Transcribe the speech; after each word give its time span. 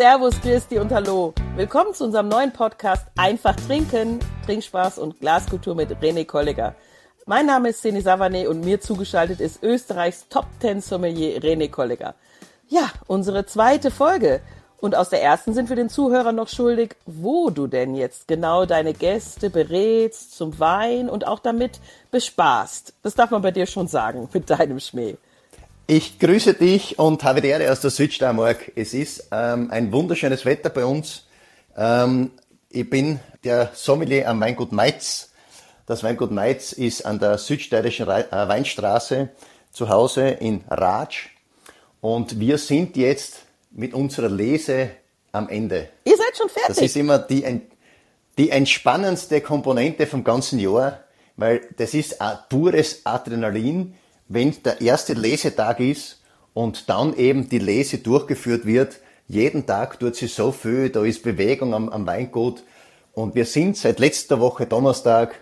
Servus, 0.00 0.40
Christi 0.40 0.78
und 0.78 0.90
Hallo. 0.92 1.34
Willkommen 1.56 1.92
zu 1.92 2.04
unserem 2.04 2.28
neuen 2.28 2.54
Podcast 2.54 3.04
Einfach 3.18 3.54
Trinken, 3.54 4.18
Trinkspaß 4.46 4.96
und 4.96 5.20
Glaskultur 5.20 5.74
mit 5.74 5.90
René 5.90 6.24
Kollegger. 6.24 6.74
Mein 7.26 7.44
Name 7.44 7.68
ist 7.68 7.82
Seni 7.82 8.00
Savane 8.00 8.48
und 8.48 8.64
mir 8.64 8.80
zugeschaltet 8.80 9.42
ist 9.42 9.62
Österreichs 9.62 10.26
Top 10.30 10.46
Ten 10.58 10.80
Sommelier 10.80 11.38
René 11.42 11.70
Kollegger. 11.70 12.14
Ja, 12.70 12.90
unsere 13.08 13.44
zweite 13.44 13.90
Folge. 13.90 14.40
Und 14.78 14.94
aus 14.94 15.10
der 15.10 15.22
ersten 15.22 15.52
sind 15.52 15.68
wir 15.68 15.76
den 15.76 15.90
Zuhörern 15.90 16.36
noch 16.36 16.48
schuldig, 16.48 16.96
wo 17.04 17.50
du 17.50 17.66
denn 17.66 17.94
jetzt 17.94 18.26
genau 18.26 18.64
deine 18.64 18.94
Gäste 18.94 19.50
berätst 19.50 20.34
zum 20.34 20.58
Wein 20.58 21.10
und 21.10 21.26
auch 21.26 21.40
damit 21.40 21.78
bespaßt. 22.10 22.94
Das 23.02 23.16
darf 23.16 23.30
man 23.32 23.42
bei 23.42 23.50
dir 23.50 23.66
schon 23.66 23.86
sagen, 23.86 24.30
mit 24.32 24.48
deinem 24.48 24.80
Schmäh. 24.80 25.18
Ich 25.92 26.20
grüße 26.20 26.54
dich 26.54 27.00
und 27.00 27.24
habe 27.24 27.40
die 27.40 27.48
Ehre 27.48 27.72
aus 27.72 27.80
der 27.80 27.90
Südsteiermark. 27.90 28.70
Es 28.76 28.94
ist 28.94 29.26
ähm, 29.32 29.72
ein 29.72 29.90
wunderschönes 29.90 30.44
Wetter 30.44 30.70
bei 30.70 30.84
uns. 30.84 31.26
Ähm, 31.76 32.30
ich 32.68 32.88
bin 32.88 33.18
der 33.42 33.72
Sommelier 33.74 34.28
am 34.28 34.40
Weingut 34.40 34.70
Meitz. 34.70 35.32
Das 35.86 36.04
Weingut 36.04 36.30
Meitz 36.30 36.70
ist 36.70 37.04
an 37.04 37.18
der 37.18 37.38
südsteirischen 37.38 38.06
äh, 38.06 38.24
Weinstraße 38.30 39.30
zu 39.72 39.88
Hause 39.88 40.28
in 40.28 40.62
Ratsch. 40.68 41.30
Und 42.00 42.38
wir 42.38 42.58
sind 42.58 42.96
jetzt 42.96 43.38
mit 43.72 43.92
unserer 43.92 44.28
Lese 44.28 44.90
am 45.32 45.48
Ende. 45.48 45.88
Ihr 46.04 46.16
seid 46.16 46.36
schon 46.36 46.50
fertig? 46.50 46.68
Das 46.68 46.78
ist 46.78 46.96
immer 46.96 47.18
die, 47.18 47.62
die 48.38 48.50
entspannendste 48.50 49.40
Komponente 49.40 50.06
vom 50.06 50.22
ganzen 50.22 50.60
Jahr, 50.60 51.00
weil 51.34 51.62
das 51.78 51.94
ist 51.94 52.16
pures 52.48 53.04
Adrenalin 53.04 53.96
wenn 54.30 54.54
der 54.62 54.80
erste 54.80 55.12
Lesetag 55.12 55.80
ist 55.80 56.22
und 56.54 56.88
dann 56.88 57.14
eben 57.16 57.48
die 57.48 57.58
Lese 57.58 57.98
durchgeführt 57.98 58.64
wird, 58.64 59.00
jeden 59.26 59.66
Tag 59.66 59.98
tut 59.98 60.16
sie 60.16 60.28
so 60.28 60.52
viel, 60.52 60.88
da 60.88 61.04
ist 61.04 61.22
Bewegung 61.22 61.74
am, 61.74 61.88
am 61.88 62.06
Weingut 62.06 62.62
und 63.12 63.34
wir 63.34 63.44
sind 63.44 63.76
seit 63.76 63.98
letzter 63.98 64.40
Woche 64.40 64.66
Donnerstag 64.66 65.34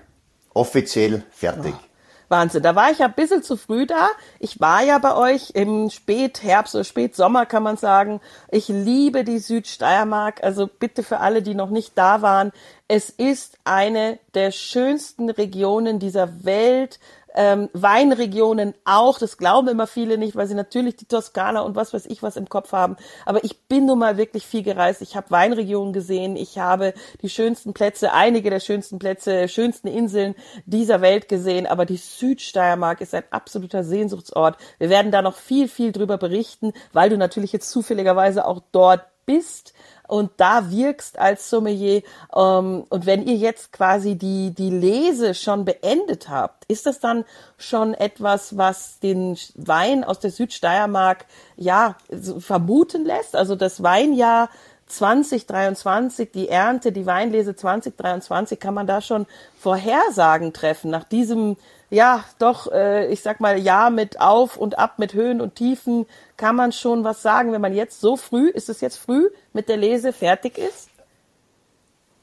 offiziell 0.55 1.23
fertig. 1.31 1.75
Oh. 1.77 1.89
Wahnsinn. 2.29 2.63
Da 2.63 2.75
war 2.75 2.91
ich 2.91 2.99
ja 2.99 3.07
ein 3.07 3.15
bisschen 3.15 3.43
zu 3.43 3.57
früh 3.57 3.87
da. 3.87 4.09
Ich 4.39 4.61
war 4.61 4.83
ja 4.83 4.99
bei 4.99 5.15
euch 5.15 5.51
im 5.55 5.89
Spätherbst 5.91 6.75
oder 6.75 6.85
Spätsommer, 6.85 7.47
kann 7.47 7.63
man 7.63 7.77
sagen. 7.77 8.21
Ich 8.51 8.69
liebe 8.69 9.25
die 9.25 9.39
Südsteiermark. 9.39 10.43
Also 10.45 10.67
bitte 10.67 11.03
für 11.03 11.21
alle, 11.21 11.43
die 11.43 11.55
noch 11.55 11.71
nicht 11.71 11.97
da 11.97 12.23
waren. 12.23 12.53
Es 12.87 13.09
ist 13.11 13.59
eine 13.65 14.19
der 14.35 14.51
schönsten 14.51 15.31
Regionen 15.31 15.99
dieser 15.99 16.45
Welt 16.45 17.01
ähm, 17.39 17.71
Weinregionen 17.73 18.75
auch. 18.85 19.21
Das 19.21 19.39
glauben 19.39 19.69
immer 19.69 19.87
viele 19.87 20.19
nicht, 20.19 20.35
weil 20.35 20.49
sie 20.49 20.57
natürlich 20.57 20.97
die 20.97 21.07
Toskana 21.07 21.61
und 21.61 21.77
was 21.77 21.95
weiß 21.95 22.07
ich 22.07 22.21
was 22.21 22.37
im 22.37 22.49
Kopf 22.49 22.73
haben. 22.73 22.97
Aber 23.25 23.45
ich 23.45 23.63
bin 23.69 23.87
nun 23.87 24.01
mal 24.01 24.17
wirklich 24.17 24.45
viel 24.45 24.65
gereist. 24.65 25.03
Ich 25.03 25.15
habe 25.15 25.31
Weinregionen 25.31 25.93
gesehen. 25.93 26.35
Ich 26.35 26.59
habe 26.59 26.95
die 27.23 27.29
schönsten 27.29 27.75
Plätze, 27.75 28.13
einige 28.13 28.51
der 28.51 28.59
schönsten 28.59 28.99
Plätze, 28.99 29.49
schönsten 29.49 29.87
Inseln 29.87 30.35
dieser 30.67 31.01
Welt 31.01 31.29
gesehen. 31.29 31.69
Aber 31.69 31.87
die 31.87 31.97
Südsteiermark 31.97 33.01
ist 33.01 33.15
ein 33.15 33.25
absoluter 33.31 33.85
Sehnsuchtsort. 33.85 34.57
Wir 34.79 34.91
werden 34.91 35.13
da 35.13 35.23
noch 35.23 35.37
viel, 35.37 35.69
viel 35.69 35.93
drüber 35.93 36.19
berichten, 36.19 36.73
weil 36.93 37.09
du 37.09 37.17
natürlich 37.17 37.53
jetzt 37.53 37.71
zufälligerweise 37.71 38.47
auch 38.47 38.61
dort 38.73 39.05
bist 39.27 39.75
und 40.09 40.33
da 40.39 40.71
wirkst 40.71 41.19
als 41.19 41.49
Sommelier. 41.49 42.03
Ähm, 42.35 42.85
und 42.89 43.07
wenn 43.07 43.25
ihr 43.27 43.37
jetzt 43.37 43.73
quasi 43.73 44.17
die, 44.17 44.53
die 44.53 44.71
Lese 44.71 45.35
schon 45.35 45.65
beendet 45.65 46.29
habt, 46.29 46.65
ist 46.67 46.87
das 46.87 46.99
dann 46.99 47.25
schon 47.57 47.95
etwas, 47.95 48.57
was 48.57 48.99
den 48.99 49.39
Wein 49.55 50.03
aus 50.03 50.19
der 50.19 50.31
Südsteiermark 50.31 51.27
ja 51.57 51.97
vermuten 52.41 53.05
lässt? 53.05 53.37
Also 53.37 53.55
das 53.55 53.83
Weinjahr 53.83 54.49
2023, 54.89 56.31
die 56.33 56.49
Ernte, 56.49 56.93
die 56.93 57.07
Weinlese 57.07 57.55
2023, 57.55 58.59
kann 58.59 58.75
man 58.75 58.87
da 58.87 59.01
schon 59.01 59.27
Vorhersagen 59.59 60.53
treffen 60.53 60.91
nach 60.91 61.05
diesem, 61.05 61.57
ja, 61.91 62.25
doch, 62.39 62.71
äh, 62.73 63.07
ich 63.13 63.23
sag 63.23 63.41
mal, 63.41 63.59
Jahr 63.59 63.91
mit 63.91 64.21
Auf 64.21 64.57
und 64.57 64.79
Ab, 64.79 64.99
mit 64.99 65.15
Höhen 65.15 65.41
und 65.41 65.55
Tiefen, 65.55 66.07
kann 66.37 66.57
man 66.57 66.73
schon 66.73 67.05
was 67.05 67.23
sagen, 67.23 67.53
wenn 67.53 67.61
man 67.61 67.75
jetzt 67.75 68.01
so 68.01 68.17
früh, 68.17 68.49
ist 68.49 68.69
es 68.69 68.81
jetzt 68.81 68.97
früh, 68.97 69.29
mit 69.53 69.69
der 69.69 69.77
Lese 69.77 70.13
fertig 70.13 70.59
ist? 70.59 70.89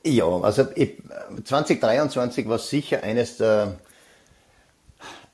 Ja, 0.03 0.25
also 0.25 0.65
2023 1.43 2.47
war 2.47 2.59
sicher 2.59 3.01
eines 3.03 3.37
der 3.37 3.79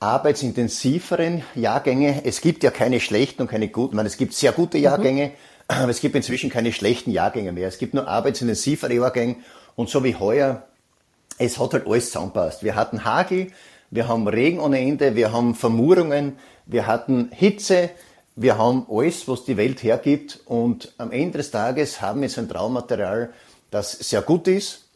arbeitsintensiveren 0.00 1.44
Jahrgänge. 1.54 2.22
Es 2.24 2.40
gibt 2.40 2.64
ja 2.64 2.70
keine 2.70 2.98
schlechten 2.98 3.42
und 3.42 3.48
keine 3.48 3.68
guten, 3.68 3.92
ich 3.92 3.96
meine, 3.96 4.08
es 4.08 4.16
gibt 4.16 4.32
sehr 4.32 4.52
gute 4.52 4.78
mhm. 4.78 4.84
Jahrgänge, 4.84 5.26
mhm 5.26 5.51
es 5.68 6.00
gibt 6.00 6.14
inzwischen 6.14 6.50
keine 6.50 6.72
schlechten 6.72 7.10
Jahrgänge 7.10 7.52
mehr. 7.52 7.68
Es 7.68 7.78
gibt 7.78 7.94
nur 7.94 8.08
arbeitsintensivere 8.08 8.94
Jahrgänge 8.94 9.36
und 9.74 9.88
so 9.88 10.04
wie 10.04 10.16
heuer, 10.16 10.66
es 11.38 11.58
hat 11.58 11.72
halt 11.72 11.86
alles 11.86 12.06
zusammenpasst. 12.06 12.62
Wir 12.62 12.74
hatten 12.74 13.04
Hagel, 13.04 13.48
wir 13.90 14.08
haben 14.08 14.28
Regen 14.28 14.60
ohne 14.60 14.78
Ende, 14.78 15.16
wir 15.16 15.32
haben 15.32 15.54
Vermurungen, 15.54 16.38
wir 16.66 16.86
hatten 16.86 17.30
Hitze, 17.32 17.90
wir 18.36 18.56
haben 18.56 18.86
alles, 18.88 19.28
was 19.28 19.44
die 19.44 19.56
Welt 19.56 19.82
hergibt 19.82 20.40
und 20.46 20.92
am 20.98 21.10
Ende 21.10 21.38
des 21.38 21.50
Tages 21.50 22.00
haben 22.00 22.22
wir 22.22 22.28
so 22.28 22.40
ein 22.40 22.48
Traummaterial, 22.48 23.32
das 23.70 23.92
sehr 23.92 24.22
gut 24.22 24.48
ist. 24.48 24.88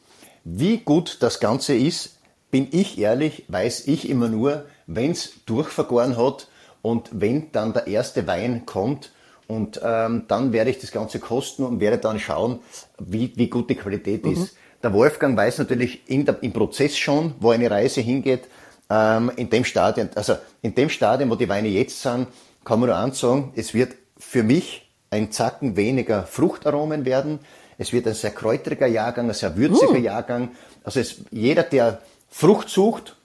Wie 0.44 0.78
gut 0.78 1.18
das 1.20 1.40
Ganze 1.40 1.74
ist, 1.74 2.18
bin 2.50 2.68
ich 2.70 2.98
ehrlich, 2.98 3.44
weiß 3.48 3.88
ich 3.88 4.08
immer 4.08 4.28
nur, 4.28 4.66
wenn 4.86 5.10
es 5.10 5.44
durchvergoren 5.44 6.16
hat 6.16 6.48
und 6.80 7.10
wenn 7.12 7.50
dann 7.52 7.72
der 7.72 7.88
erste 7.88 8.26
Wein 8.26 8.64
kommt 8.64 9.10
und 9.48 9.80
ähm, 9.82 10.24
dann 10.28 10.52
werde 10.52 10.70
ich 10.70 10.78
das 10.78 10.90
Ganze 10.90 11.20
kosten 11.20 11.64
und 11.64 11.80
werde 11.80 11.98
dann 11.98 12.18
schauen, 12.18 12.60
wie, 12.98 13.32
wie 13.36 13.48
gut 13.48 13.70
die 13.70 13.76
Qualität 13.76 14.24
mhm. 14.24 14.32
ist. 14.32 14.56
Der 14.82 14.92
Wolfgang 14.92 15.36
weiß 15.36 15.58
natürlich 15.58 16.08
in 16.08 16.24
der, 16.24 16.42
im 16.42 16.52
Prozess 16.52 16.96
schon, 16.96 17.34
wo 17.40 17.50
eine 17.50 17.70
Reise 17.70 18.00
hingeht. 18.00 18.44
Ähm, 18.90 19.30
in 19.36 19.50
dem 19.50 19.64
Stadion, 19.64 20.10
also 20.14 20.36
in 20.62 20.74
dem 20.74 20.90
Stadion, 20.90 21.30
wo 21.30 21.34
die 21.34 21.48
Weine 21.48 21.68
jetzt 21.68 22.02
sind, 22.02 22.28
kann 22.64 22.80
man 22.80 22.88
nur 22.88 22.98
eins 22.98 23.18
sagen, 23.18 23.52
es 23.56 23.74
wird 23.74 23.94
für 24.18 24.42
mich 24.42 24.90
ein 25.10 25.30
Zacken 25.32 25.76
weniger 25.76 26.24
Fruchtaromen 26.24 27.04
werden. 27.04 27.38
Es 27.78 27.92
wird 27.92 28.06
ein 28.06 28.14
sehr 28.14 28.30
kräuteriger 28.30 28.86
Jahrgang, 28.86 29.28
ein 29.28 29.34
sehr 29.34 29.56
würziger 29.56 29.92
uh. 29.92 29.96
Jahrgang. 29.96 30.50
Also 30.82 31.00
es, 31.00 31.16
jeder, 31.30 31.62
der 31.62 32.00
Frucht 32.28 32.68
sucht, 32.68 33.16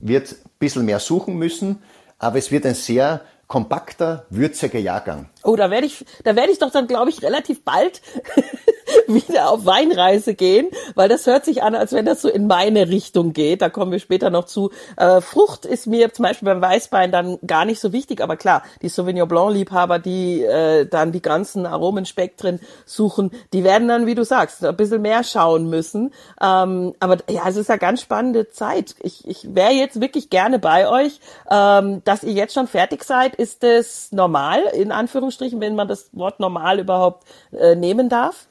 wird 0.00 0.32
ein 0.32 0.50
bisschen 0.58 0.84
mehr 0.84 0.98
suchen 0.98 1.36
müssen, 1.36 1.82
aber 2.18 2.38
es 2.38 2.50
wird 2.50 2.66
ein 2.66 2.74
sehr 2.74 3.22
kompakter, 3.46 4.26
würziger 4.30 4.78
Jahrgang. 4.78 5.28
Oh, 5.44 5.56
da 5.56 5.70
werde 5.70 5.86
ich, 5.86 6.04
da 6.24 6.36
werde 6.36 6.52
ich 6.52 6.58
doch 6.58 6.70
dann, 6.70 6.86
glaube 6.86 7.10
ich, 7.10 7.22
relativ 7.22 7.62
bald 7.62 8.00
wieder 9.06 9.50
auf 9.50 9.66
Weinreise 9.66 10.34
gehen, 10.34 10.68
weil 10.94 11.08
das 11.08 11.26
hört 11.26 11.44
sich 11.44 11.62
an, 11.62 11.74
als 11.74 11.92
wenn 11.92 12.04
das 12.04 12.22
so 12.22 12.28
in 12.28 12.46
meine 12.46 12.88
Richtung 12.88 13.32
geht. 13.32 13.62
Da 13.62 13.68
kommen 13.68 13.92
wir 13.92 13.98
später 13.98 14.30
noch 14.30 14.44
zu. 14.44 14.70
Äh, 14.96 15.20
Frucht 15.20 15.64
ist 15.64 15.86
mir 15.86 16.12
zum 16.12 16.24
Beispiel 16.24 16.46
beim 16.46 16.60
Weißwein 16.60 17.12
dann 17.12 17.38
gar 17.46 17.64
nicht 17.64 17.80
so 17.80 17.92
wichtig, 17.92 18.20
aber 18.20 18.36
klar, 18.36 18.62
die 18.82 18.88
Sauvignon 18.88 19.28
Blanc-Liebhaber, 19.28 19.98
die 19.98 20.42
äh, 20.42 20.86
dann 20.86 21.12
die 21.12 21.22
ganzen 21.22 21.66
Aromenspektren 21.66 22.60
suchen, 22.84 23.30
die 23.52 23.64
werden 23.64 23.88
dann, 23.88 24.06
wie 24.06 24.14
du 24.14 24.24
sagst, 24.24 24.64
ein 24.64 24.76
bisschen 24.76 25.02
mehr 25.02 25.24
schauen 25.24 25.68
müssen. 25.68 26.12
Ähm, 26.40 26.94
aber 27.00 27.18
ja, 27.28 27.42
es 27.46 27.56
ist 27.56 27.68
ja 27.68 27.76
ganz 27.76 28.00
spannende 28.00 28.48
Zeit. 28.48 28.94
Ich, 29.00 29.26
ich 29.26 29.54
wäre 29.54 29.72
jetzt 29.72 30.00
wirklich 30.00 30.30
gerne 30.30 30.58
bei 30.58 30.88
euch. 30.88 31.20
Ähm, 31.50 32.02
dass 32.04 32.22
ihr 32.22 32.32
jetzt 32.32 32.54
schon 32.54 32.66
fertig 32.66 33.04
seid, 33.04 33.34
ist 33.36 33.64
es 33.64 34.12
normal, 34.12 34.62
in 34.72 34.92
Anführungsstrichen, 35.28 35.60
wenn 35.60 35.74
man 35.74 35.88
das 35.88 36.08
Wort 36.12 36.40
normal 36.40 36.80
überhaupt 36.80 37.26
äh, 37.52 37.74
nehmen 37.74 38.08
darf? 38.08 38.46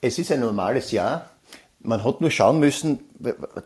Es 0.00 0.18
ist 0.18 0.30
ein 0.32 0.40
normales 0.40 0.90
Jahr. 0.92 1.30
Man 1.80 2.04
hat 2.04 2.20
nur 2.20 2.30
schauen 2.30 2.60
müssen, 2.60 3.00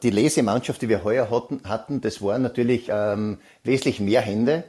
die 0.03 0.11
Lesemannschaft, 0.11 0.81
die 0.81 0.89
wir 0.89 1.05
heuer 1.05 1.31
hatten, 1.31 1.61
hatten 1.65 2.01
das 2.01 2.23
waren 2.23 2.43
natürlich 2.43 2.89
ähm, 2.91 3.39
wesentlich 3.63 4.01
mehr 4.01 4.23
Hände. 4.23 4.65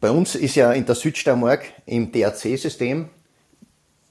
Bei 0.00 0.10
uns 0.10 0.34
ist 0.34 0.56
ja 0.56 0.72
in 0.72 0.84
der 0.84 0.94
Südsteiermark 0.94 1.64
im 1.86 2.12
DRC-System, 2.12 3.08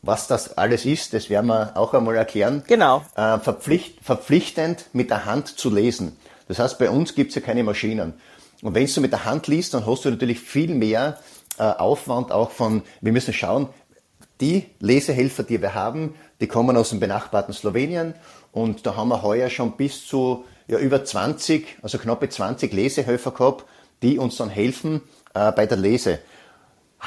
was 0.01 0.25
das 0.25 0.57
alles 0.57 0.85
ist, 0.85 1.13
das 1.13 1.29
werden 1.29 1.47
wir 1.47 1.77
auch 1.77 1.93
einmal 1.93 2.15
erklären. 2.15 2.63
Genau. 2.67 3.03
Äh, 3.15 3.37
verpflicht, 3.37 4.03
verpflichtend 4.03 4.85
mit 4.93 5.11
der 5.11 5.25
Hand 5.25 5.47
zu 5.47 5.69
lesen. 5.69 6.17
Das 6.47 6.57
heißt, 6.57 6.79
bei 6.79 6.89
uns 6.89 7.13
gibt 7.13 7.29
es 7.29 7.35
ja 7.35 7.41
keine 7.41 7.63
Maschinen. 7.63 8.13
Und 8.63 8.73
wenn 8.73 8.87
du 8.87 9.01
mit 9.01 9.11
der 9.11 9.25
Hand 9.25 9.45
liest, 9.47 9.75
dann 9.75 9.85
hast 9.85 10.05
du 10.05 10.09
natürlich 10.09 10.39
viel 10.39 10.73
mehr 10.73 11.19
Aufwand 11.63 12.31
auch 12.31 12.51
von, 12.51 12.83
wir 13.01 13.11
müssen 13.11 13.33
schauen, 13.33 13.67
die 14.39 14.65
Lesehelfer, 14.79 15.43
die 15.43 15.61
wir 15.61 15.75
haben, 15.75 16.15
die 16.39 16.47
kommen 16.47 16.75
aus 16.75 16.89
dem 16.89 16.99
benachbarten 16.99 17.53
Slowenien 17.53 18.15
und 18.51 18.85
da 18.85 18.95
haben 18.95 19.09
wir 19.09 19.21
heuer 19.21 19.49
schon 19.49 19.73
bis 19.73 20.05
zu 20.05 20.45
ja, 20.67 20.79
über 20.79 21.05
20, 21.05 21.77
also 21.81 21.97
knappe 21.97 22.29
20 22.29 22.73
Lesehelfer 22.73 23.31
gehabt, 23.31 23.65
die 24.01 24.17
uns 24.17 24.37
dann 24.37 24.49
helfen 24.49 25.01
äh, 25.33 25.51
bei 25.51 25.65
der 25.65 25.77
Lese. 25.77 26.19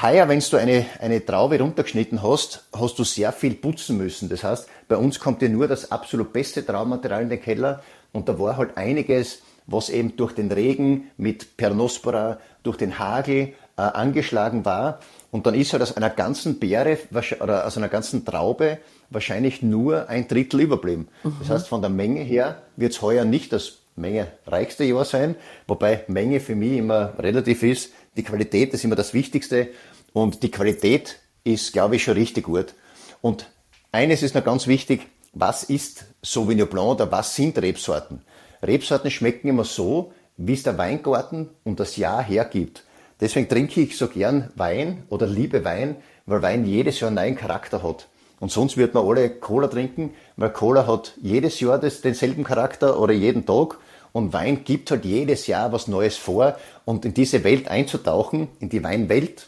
Heuer, 0.01 0.27
wenn 0.27 0.39
du 0.39 0.57
eine, 0.57 0.85
eine 0.99 1.25
Traube 1.25 1.59
runtergeschnitten 1.59 2.21
hast, 2.21 2.65
hast 2.73 2.99
du 2.99 3.03
sehr 3.03 3.31
viel 3.31 3.55
putzen 3.55 3.97
müssen. 3.97 4.27
Das 4.27 4.43
heißt, 4.43 4.67
bei 4.87 4.97
uns 4.97 5.19
kommt 5.19 5.41
dir 5.41 5.49
nur 5.49 5.67
das 5.67 5.91
absolut 5.91 6.33
beste 6.33 6.65
Traumaterial 6.65 7.23
in 7.23 7.29
den 7.29 7.41
Keller 7.41 7.81
und 8.11 8.27
da 8.27 8.37
war 8.37 8.57
halt 8.57 8.77
einiges, 8.77 9.41
was 9.67 9.89
eben 9.89 10.15
durch 10.15 10.33
den 10.33 10.51
Regen 10.51 11.11
mit 11.17 11.57
Pernospora, 11.57 12.39
durch 12.63 12.77
den 12.77 12.99
Hagel 12.99 13.53
äh, 13.77 13.81
angeschlagen 13.81 14.65
war 14.65 14.99
Und 15.31 15.45
dann 15.45 15.53
ist 15.53 15.73
halt 15.73 15.83
aus 15.83 15.97
einer 15.97 16.09
ganzen 16.09 16.59
Beere 16.59 16.97
oder 17.41 17.67
aus 17.67 17.77
einer 17.77 17.89
ganzen 17.89 18.23
Traube 18.23 18.79
wahrscheinlich 19.09 19.61
nur 19.61 20.07
ein 20.09 20.27
Drittel 20.27 20.61
überblieben. 20.61 21.09
Mhm. 21.23 21.35
Das 21.39 21.49
heißt, 21.49 21.67
von 21.67 21.81
der 21.81 21.89
Menge 21.89 22.21
her 22.21 22.61
wird 22.75 22.93
es 22.93 23.01
heuer 23.01 23.25
nicht 23.25 23.51
das 23.51 23.79
Menge 23.95 24.27
reichste 24.47 24.83
Jahr 24.83 25.05
sein, 25.05 25.35
wobei 25.67 26.03
Menge 26.07 26.39
für 26.39 26.55
mich 26.55 26.77
immer 26.77 27.13
relativ 27.19 27.63
ist. 27.63 27.91
Die 28.17 28.23
Qualität 28.23 28.73
ist 28.73 28.83
immer 28.83 28.95
das 28.95 29.13
Wichtigste 29.13 29.69
und 30.13 30.43
die 30.43 30.51
Qualität 30.51 31.19
ist, 31.43 31.73
glaube 31.73 31.97
ich, 31.97 32.03
schon 32.03 32.15
richtig 32.15 32.45
gut. 32.45 32.73
Und 33.21 33.49
eines 33.91 34.23
ist 34.23 34.35
noch 34.35 34.43
ganz 34.43 34.67
wichtig, 34.67 35.07
was 35.33 35.63
ist 35.63 36.05
Sauvignon 36.21 36.69
Blanc 36.69 36.91
oder 36.91 37.11
was 37.11 37.35
sind 37.35 37.57
Rebsorten? 37.57 38.21
Rebsorten 38.63 39.11
schmecken 39.11 39.49
immer 39.49 39.65
so, 39.65 40.13
wie 40.37 40.53
es 40.53 40.63
der 40.63 40.77
Weingarten 40.77 41.49
und 41.65 41.79
das 41.79 41.97
Jahr 41.97 42.23
hergibt. 42.23 42.84
Deswegen 43.21 43.47
trinke 43.47 43.81
ich 43.81 43.97
so 43.97 44.07
gern 44.07 44.51
Wein 44.55 45.03
oder 45.09 45.27
liebe 45.27 45.63
Wein, 45.63 45.95
weil 46.25 46.41
Wein 46.41 46.65
jedes 46.65 46.99
Jahr 46.99 47.07
einen 47.07 47.15
neuen 47.15 47.35
Charakter 47.35 47.81
hat. 47.81 48.07
Und 48.39 48.51
sonst 48.51 48.75
wird 48.75 48.93
man 48.93 49.05
alle 49.05 49.29
Cola 49.29 49.67
trinken, 49.67 50.13
weil 50.35 50.49
Cola 50.51 50.85
hat 50.85 51.13
jedes 51.21 51.59
Jahr 51.61 51.79
das, 51.79 52.01
denselben 52.01 52.43
Charakter 52.43 52.99
oder 52.99 53.13
jeden 53.13 53.45
Tag. 53.45 53.77
Und 54.11 54.33
Wein 54.33 54.63
gibt 54.63 54.91
halt 54.91 55.05
jedes 55.05 55.47
Jahr 55.47 55.71
was 55.71 55.87
Neues 55.87 56.17
vor. 56.17 56.57
Und 56.83 57.05
in 57.05 57.13
diese 57.13 57.43
Welt 57.43 57.69
einzutauchen, 57.69 58.49
in 58.59 58.69
die 58.69 58.83
Weinwelt, 58.83 59.47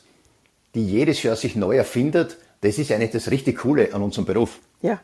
die 0.73 0.85
jedes 0.85 1.23
Jahr 1.23 1.35
sich 1.35 1.55
neu 1.55 1.75
erfindet, 1.75 2.37
das 2.61 2.77
ist 2.77 2.91
eigentlich 2.91 3.11
das 3.11 3.29
richtig 3.29 3.59
Coole 3.59 3.93
an 3.93 4.01
unserem 4.01 4.25
Beruf. 4.25 4.59
Ja, 4.81 4.99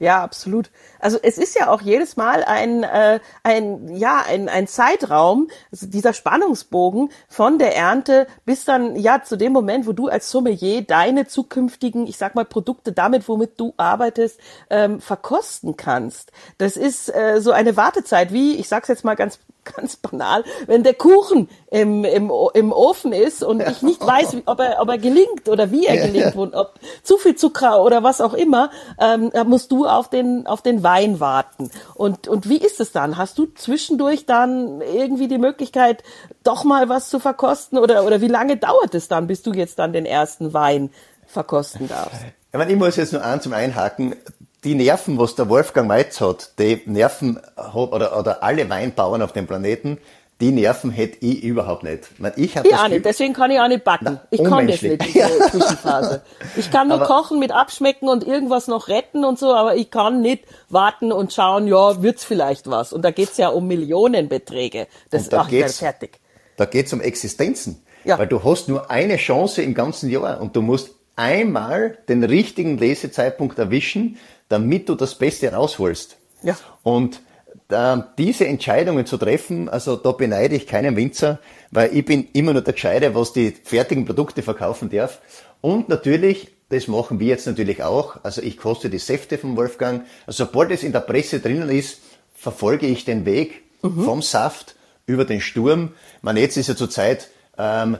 ja, 0.00 0.22
absolut. 0.22 0.70
Also 0.98 1.18
es 1.22 1.36
ist 1.36 1.54
ja 1.54 1.68
auch 1.68 1.82
jedes 1.82 2.16
Mal 2.16 2.42
ein, 2.42 2.84
äh, 2.84 3.20
ein, 3.42 3.94
ja, 3.94 4.24
ein, 4.26 4.48
ein 4.48 4.66
Zeitraum, 4.66 5.48
also 5.70 5.86
dieser 5.86 6.14
Spannungsbogen 6.14 7.10
von 7.28 7.58
der 7.58 7.76
Ernte 7.76 8.26
bis 8.46 8.64
dann 8.64 8.96
ja 8.96 9.22
zu 9.22 9.36
dem 9.36 9.52
Moment, 9.52 9.86
wo 9.86 9.92
du 9.92 10.08
als 10.08 10.30
Sommelier 10.30 10.80
deine 10.80 11.26
zukünftigen, 11.26 12.06
ich 12.06 12.16
sag 12.16 12.34
mal, 12.34 12.46
Produkte 12.46 12.92
damit, 12.92 13.28
womit 13.28 13.60
du 13.60 13.74
arbeitest, 13.76 14.40
ähm, 14.70 15.02
verkosten 15.02 15.76
kannst. 15.76 16.32
Das 16.56 16.78
ist 16.78 17.14
äh, 17.14 17.42
so 17.42 17.52
eine 17.52 17.76
Wartezeit, 17.76 18.32
wie, 18.32 18.56
ich 18.56 18.68
sag's 18.68 18.88
jetzt 18.88 19.04
mal 19.04 19.16
ganz 19.16 19.38
ganz 19.64 19.96
banal, 19.96 20.44
wenn 20.66 20.82
der 20.82 20.94
Kuchen 20.94 21.48
im, 21.70 22.04
im, 22.04 22.30
im 22.54 22.72
Ofen 22.72 23.12
ist 23.12 23.42
und 23.42 23.62
ich 23.68 23.82
nicht 23.82 24.04
weiß, 24.04 24.36
ob 24.46 24.60
er, 24.60 24.80
ob 24.80 24.88
er 24.88 24.98
gelingt 24.98 25.48
oder 25.48 25.70
wie 25.70 25.86
er 25.86 26.06
gelingt 26.06 26.36
und 26.36 26.54
ob 26.54 26.74
zu 27.02 27.16
viel 27.16 27.36
Zucker 27.36 27.82
oder 27.82 28.02
was 28.02 28.20
auch 28.20 28.34
immer, 28.34 28.70
ähm, 28.98 29.30
musst 29.46 29.72
du 29.72 29.86
auf 29.86 30.08
den, 30.08 30.46
auf 30.46 30.62
den 30.62 30.82
Wein 30.82 31.20
warten. 31.20 31.70
Und, 31.94 32.28
und 32.28 32.48
wie 32.48 32.58
ist 32.58 32.80
es 32.80 32.92
dann? 32.92 33.16
Hast 33.16 33.38
du 33.38 33.46
zwischendurch 33.54 34.26
dann 34.26 34.80
irgendwie 34.80 35.28
die 35.28 35.38
Möglichkeit, 35.38 36.02
doch 36.42 36.64
mal 36.64 36.88
was 36.88 37.08
zu 37.08 37.18
verkosten 37.18 37.78
oder, 37.78 38.04
oder 38.04 38.20
wie 38.20 38.28
lange 38.28 38.56
dauert 38.56 38.94
es 38.94 39.08
dann, 39.08 39.26
bis 39.26 39.42
du 39.42 39.52
jetzt 39.52 39.78
dann 39.78 39.92
den 39.92 40.06
ersten 40.06 40.52
Wein 40.52 40.90
verkosten 41.26 41.88
darfst? 41.88 42.20
Ich, 42.52 42.58
meine, 42.58 42.72
ich 42.72 42.78
muss 42.78 42.96
jetzt 42.96 43.12
nur 43.12 43.24
an 43.24 43.40
zum 43.40 43.52
Einhaken 43.52 44.16
die 44.64 44.74
Nerven, 44.74 45.18
was 45.18 45.34
der 45.34 45.48
Wolfgang 45.48 45.88
Meitz 45.88 46.20
hat, 46.20 46.58
die 46.58 46.82
Nerven 46.86 47.40
oder, 47.74 48.18
oder 48.18 48.42
alle 48.42 48.68
Weinbauern 48.68 49.22
auf 49.22 49.32
dem 49.32 49.46
Planeten, 49.46 49.98
die 50.40 50.52
Nerven 50.52 50.90
hätte 50.90 51.18
ich 51.20 51.42
überhaupt 51.42 51.82
nicht. 51.82 52.08
Ich, 52.12 52.18
meine, 52.18 52.34
ich, 52.36 52.56
ich 52.56 52.74
auch 52.74 52.88
nicht, 52.88 53.04
deswegen 53.04 53.34
kann 53.34 53.50
ich 53.50 53.60
auch 53.60 53.68
nicht 53.68 53.84
backen. 53.84 54.04
Na, 54.04 54.26
ich 54.30 54.42
kann 54.42 54.66
das 54.66 54.80
nicht, 54.80 55.02
diese 55.02 55.38
Zwischenphase. 55.50 56.22
Ich 56.56 56.70
kann 56.70 56.88
nur 56.88 56.96
aber, 56.96 57.06
kochen 57.06 57.38
mit 57.38 57.52
Abschmecken 57.52 58.08
und 58.08 58.26
irgendwas 58.26 58.66
noch 58.66 58.88
retten 58.88 59.24
und 59.24 59.38
so, 59.38 59.54
aber 59.54 59.76
ich 59.76 59.90
kann 59.90 60.22
nicht 60.22 60.44
warten 60.70 61.12
und 61.12 61.32
schauen, 61.32 61.66
ja, 61.66 62.02
wird's 62.02 62.24
vielleicht 62.24 62.70
was. 62.70 62.94
Und 62.94 63.02
da 63.02 63.10
geht's 63.10 63.36
ja 63.36 63.48
um 63.48 63.66
Millionenbeträge. 63.66 64.86
Das 65.10 65.22
ist 65.22 65.32
da 65.32 65.46
geht's, 65.48 65.78
fertig. 65.78 66.18
Da 66.56 66.64
geht's 66.64 66.92
um 66.94 67.02
Existenzen. 67.02 67.82
Ja. 68.04 68.18
Weil 68.18 68.26
du 68.26 68.42
hast 68.42 68.68
nur 68.68 68.90
eine 68.90 69.16
Chance 69.16 69.62
im 69.62 69.74
ganzen 69.74 70.08
Jahr 70.08 70.40
und 70.40 70.56
du 70.56 70.62
musst 70.62 70.94
einmal 71.16 71.98
den 72.08 72.24
richtigen 72.24 72.78
Lesezeitpunkt 72.78 73.58
erwischen, 73.58 74.16
damit 74.50 74.88
du 74.88 74.94
das 74.96 75.14
Beste 75.14 75.50
rausholst. 75.52 76.18
Ja. 76.42 76.58
Und 76.82 77.22
äh, 77.70 77.98
diese 78.18 78.46
Entscheidungen 78.46 79.06
zu 79.06 79.16
treffen, 79.16 79.68
also 79.68 79.96
da 79.96 80.12
beneide 80.12 80.56
ich 80.56 80.66
keinen 80.66 80.96
Winzer, 80.96 81.38
weil 81.70 81.96
ich 81.96 82.04
bin 82.04 82.28
immer 82.32 82.52
nur 82.52 82.62
der 82.62 82.74
Gescheide, 82.74 83.14
was 83.14 83.32
die 83.32 83.52
fertigen 83.52 84.04
Produkte 84.04 84.42
verkaufen 84.42 84.90
darf. 84.90 85.20
Und 85.60 85.88
natürlich, 85.88 86.48
das 86.68 86.88
machen 86.88 87.20
wir 87.20 87.28
jetzt 87.28 87.46
natürlich 87.46 87.82
auch, 87.82 88.18
also 88.24 88.42
ich 88.42 88.56
koste 88.56 88.90
die 88.90 88.98
Säfte 88.98 89.38
von 89.38 89.56
Wolfgang. 89.56 90.04
Also 90.26 90.44
sobald 90.44 90.72
es 90.72 90.82
in 90.82 90.92
der 90.92 91.00
Presse 91.00 91.38
drinnen 91.40 91.68
ist, 91.68 92.00
verfolge 92.34 92.86
ich 92.86 93.04
den 93.04 93.24
Weg 93.24 93.62
mhm. 93.82 94.04
vom 94.04 94.20
Saft 94.20 94.74
über 95.06 95.24
den 95.24 95.40
Sturm. 95.40 95.92
Meine, 96.22 96.40
jetzt 96.40 96.56
ist 96.56 96.68
ja 96.68 96.76
zurzeit 96.76 97.28
ähm, 97.56 97.98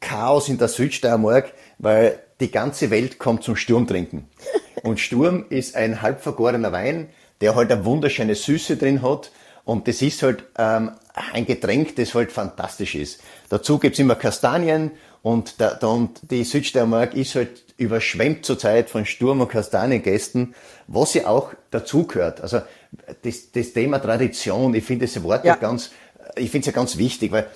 Chaos 0.00 0.48
in 0.48 0.58
der 0.58 0.68
Südsteiermark, 0.68 1.52
weil 1.78 2.18
die 2.40 2.50
ganze 2.50 2.90
Welt 2.90 3.18
kommt 3.18 3.44
zum 3.44 3.54
Sturmtrinken. 3.54 4.28
Und 4.82 5.00
Sturm 5.00 5.46
ist 5.48 5.76
ein 5.76 6.02
halbvergorener 6.02 6.72
Wein, 6.72 7.08
der 7.40 7.54
halt 7.54 7.70
eine 7.70 7.84
wunderschöne 7.84 8.34
Süße 8.34 8.76
drin 8.76 9.02
hat. 9.02 9.30
Und 9.64 9.88
das 9.88 10.00
ist 10.02 10.22
halt 10.22 10.44
ähm, 10.58 10.92
ein 11.32 11.46
Getränk, 11.46 11.96
das 11.96 12.14
halt 12.14 12.30
fantastisch 12.30 12.94
ist. 12.94 13.20
Dazu 13.48 13.78
gibt's 13.78 13.98
immer 13.98 14.14
Kastanien 14.14 14.92
und, 15.22 15.58
der, 15.60 15.82
und 15.82 16.30
die 16.30 16.44
Südsteiermark 16.44 17.14
ist 17.14 17.34
halt 17.34 17.64
überschwemmt 17.78 18.44
zurzeit 18.46 18.88
von 18.90 19.04
Sturm- 19.04 19.40
und 19.40 19.48
Kastaniengästen, 19.48 20.54
was 20.86 21.14
ja 21.14 21.26
auch 21.26 21.52
dazugehört. 21.70 22.40
Also 22.40 22.62
das, 23.22 23.50
das 23.52 23.72
Thema 23.72 23.98
Tradition, 23.98 24.74
ich 24.74 24.84
finde 24.84 25.06
das 25.06 25.22
Wort 25.22 25.44
ja. 25.44 25.56
ganz, 25.56 25.90
ich 26.36 26.50
finde 26.50 26.60
es 26.60 26.66
ja 26.66 26.72
ganz 26.72 26.96
wichtig, 26.96 27.32
weil 27.32 27.48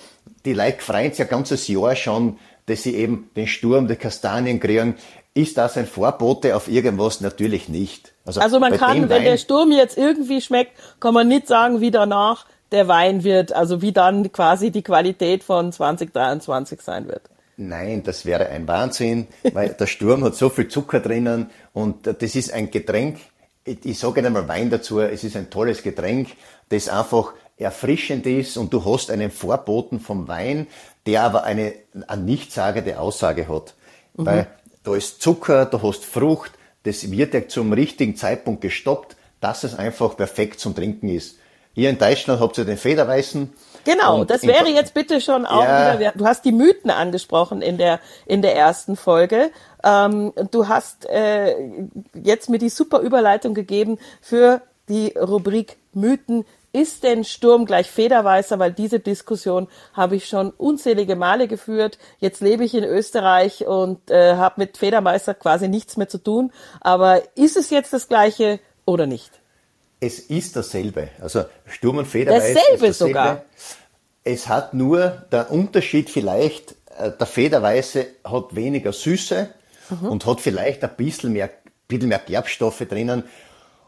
die 0.45 0.53
Leute 0.53 0.81
freuen 0.81 1.11
sich 1.11 1.19
ja 1.19 1.25
ganzes 1.25 1.67
Jahr 1.67 1.95
schon, 1.95 2.37
dass 2.65 2.83
sie 2.83 2.95
eben 2.95 3.29
den 3.35 3.47
Sturm 3.47 3.87
der 3.87 3.97
Kastanien 3.97 4.59
kriegen. 4.59 4.95
Ist 5.33 5.57
das 5.57 5.77
ein 5.77 5.87
Vorbote 5.87 6.55
auf 6.55 6.67
irgendwas? 6.67 7.21
Natürlich 7.21 7.69
nicht. 7.69 8.13
Also, 8.25 8.41
also 8.41 8.59
man 8.59 8.73
kann, 8.73 9.09
wenn 9.09 9.23
der 9.23 9.37
Sturm 9.37 9.71
jetzt 9.71 9.97
irgendwie 9.97 10.41
schmeckt, 10.41 10.73
kann 10.99 11.13
man 11.13 11.27
nicht 11.27 11.47
sagen, 11.47 11.79
wie 11.79 11.91
danach 11.91 12.45
der 12.71 12.87
Wein 12.87 13.23
wird, 13.23 13.53
also 13.53 13.81
wie 13.81 13.91
dann 13.91 14.31
quasi 14.31 14.71
die 14.71 14.81
Qualität 14.81 15.43
von 15.43 15.71
2023 15.71 16.81
sein 16.81 17.07
wird. 17.07 17.23
Nein, 17.57 18.03
das 18.03 18.25
wäre 18.25 18.47
ein 18.49 18.67
Wahnsinn, 18.67 19.27
weil 19.53 19.69
der 19.69 19.87
Sturm 19.87 20.23
hat 20.23 20.35
so 20.35 20.49
viel 20.49 20.67
Zucker 20.67 20.99
drinnen 20.99 21.49
und 21.73 22.07
das 22.07 22.35
ist 22.35 22.51
ein 22.51 22.71
Getränk, 22.71 23.19
ich 23.65 23.99
sage 23.99 24.21
nicht 24.21 24.31
mal 24.31 24.47
Wein 24.47 24.69
dazu, 24.69 24.99
es 24.99 25.23
ist 25.23 25.35
ein 25.35 25.49
tolles 25.49 25.83
Getränk, 25.83 26.29
das 26.69 26.89
einfach 26.89 27.33
erfrischend 27.57 28.25
ist 28.25 28.57
und 28.57 28.73
du 28.73 28.83
hast 28.83 29.11
einen 29.11 29.31
Vorboten 29.31 29.99
vom 29.99 30.27
Wein, 30.27 30.67
der 31.05 31.23
aber 31.23 31.43
eine, 31.43 31.73
eine 32.07 32.21
nichtssagende 32.23 32.99
Aussage 32.99 33.47
hat. 33.47 33.75
Mhm. 34.15 34.25
Weil 34.25 34.47
da 34.83 34.95
ist 34.95 35.21
Zucker, 35.21 35.65
da 35.65 35.81
hast 35.81 36.05
Frucht, 36.05 36.51
das 36.83 37.11
wird 37.11 37.33
ja 37.33 37.47
zum 37.47 37.73
richtigen 37.73 38.15
Zeitpunkt 38.15 38.61
gestoppt, 38.61 39.15
dass 39.39 39.63
es 39.63 39.75
einfach 39.75 40.17
perfekt 40.17 40.59
zum 40.59 40.75
Trinken 40.75 41.09
ist. 41.09 41.37
Ihr 41.73 41.89
in 41.89 41.97
Deutschland 41.97 42.41
habt 42.41 42.57
ihr 42.57 42.65
den 42.65 42.77
Federweißen. 42.77 43.53
Genau, 43.85 44.25
das 44.25 44.43
wäre 44.43 44.69
jetzt 44.69 44.93
bitte 44.93 45.21
schon 45.21 45.45
auch 45.45 45.63
ja. 45.63 45.99
wieder, 45.99 46.11
du 46.11 46.25
hast 46.25 46.43
die 46.43 46.51
Mythen 46.51 46.91
angesprochen 46.91 47.61
in 47.61 47.77
der, 47.77 47.99
in 48.25 48.41
der 48.41 48.55
ersten 48.55 48.95
Folge. 48.95 49.51
Ähm, 49.83 50.33
du 50.51 50.67
hast 50.67 51.05
äh, 51.09 51.55
jetzt 52.13 52.49
mir 52.49 52.59
die 52.59 52.69
super 52.69 52.99
Überleitung 52.99 53.53
gegeben 53.53 53.99
für 54.21 54.61
die 54.89 55.13
Rubrik 55.17 55.77
Mythen, 55.93 56.45
ist 56.73 57.03
denn 57.03 57.23
Sturm 57.23 57.65
gleich 57.65 57.91
Federweißer? 57.91 58.59
Weil 58.59 58.71
diese 58.71 58.99
Diskussion 58.99 59.67
habe 59.93 60.15
ich 60.15 60.27
schon 60.27 60.51
unzählige 60.51 61.15
Male 61.15 61.47
geführt. 61.47 61.97
Jetzt 62.19 62.41
lebe 62.41 62.63
ich 62.63 62.73
in 62.73 62.83
Österreich 62.83 63.65
und 63.65 64.09
äh, 64.09 64.35
habe 64.35 64.55
mit 64.57 64.77
Federweißer 64.77 65.33
quasi 65.33 65.67
nichts 65.67 65.97
mehr 65.97 66.07
zu 66.07 66.17
tun. 66.17 66.51
Aber 66.79 67.23
ist 67.35 67.57
es 67.57 67.69
jetzt 67.69 67.93
das 67.93 68.07
gleiche 68.07 68.59
oder 68.85 69.05
nicht? 69.05 69.31
Es 69.99 70.19
ist 70.19 70.55
dasselbe. 70.55 71.09
Also 71.19 71.45
Sturm 71.65 71.97
und 71.97 72.07
Federweißer. 72.07 72.53
Dasselbe, 72.53 72.87
dasselbe. 72.87 72.93
sogar. 72.93 73.45
Es 74.23 74.47
hat 74.47 74.73
nur 74.73 75.25
der 75.31 75.51
Unterschied 75.51 76.09
vielleicht, 76.09 76.75
äh, 76.97 77.11
der 77.11 77.27
Federweiße 77.27 78.05
hat 78.23 78.55
weniger 78.55 78.93
Süße 78.93 79.49
mhm. 79.89 80.07
und 80.07 80.25
hat 80.25 80.41
vielleicht 80.41 80.83
ein 80.83 80.95
bisschen 80.95 81.33
mehr, 81.33 81.49
bisschen 81.87 82.09
mehr 82.09 82.21
Gerbstoffe 82.25 82.85
drinnen 82.87 83.23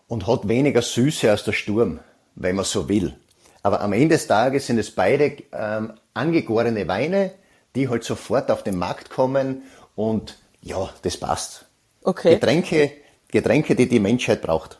und 0.08 0.28
hat 0.28 0.48
weniger 0.48 0.82
Süße 0.82 1.32
als 1.32 1.44
der 1.46 1.54
Sturm 1.54 2.00
wenn 2.36 2.56
man 2.56 2.66
so 2.66 2.90
will. 2.90 3.14
Aber 3.62 3.82
am 3.82 3.94
Ende 3.94 4.16
des 4.16 4.28
Tages 4.28 4.68
sind 4.68 4.78
es 4.78 4.92
beide 4.92 5.38
ähm, 5.54 5.94
angegorene 6.14 6.88
Weine, 6.88 7.32
die 7.76 7.90
halt 7.90 8.04
sofort 8.04 8.52
auf 8.52 8.64
den 8.64 8.78
Markt 8.78 9.10
kommen 9.10 9.64
und 9.96 10.38
ja, 10.62 10.90
das 11.02 11.18
passt. 11.18 11.66
Okay. 12.04 12.36
Getränke, 12.36 12.92
Getränke, 13.30 13.76
die 13.76 13.88
die 13.88 14.00
Menschheit 14.00 14.42
braucht. 14.42 14.80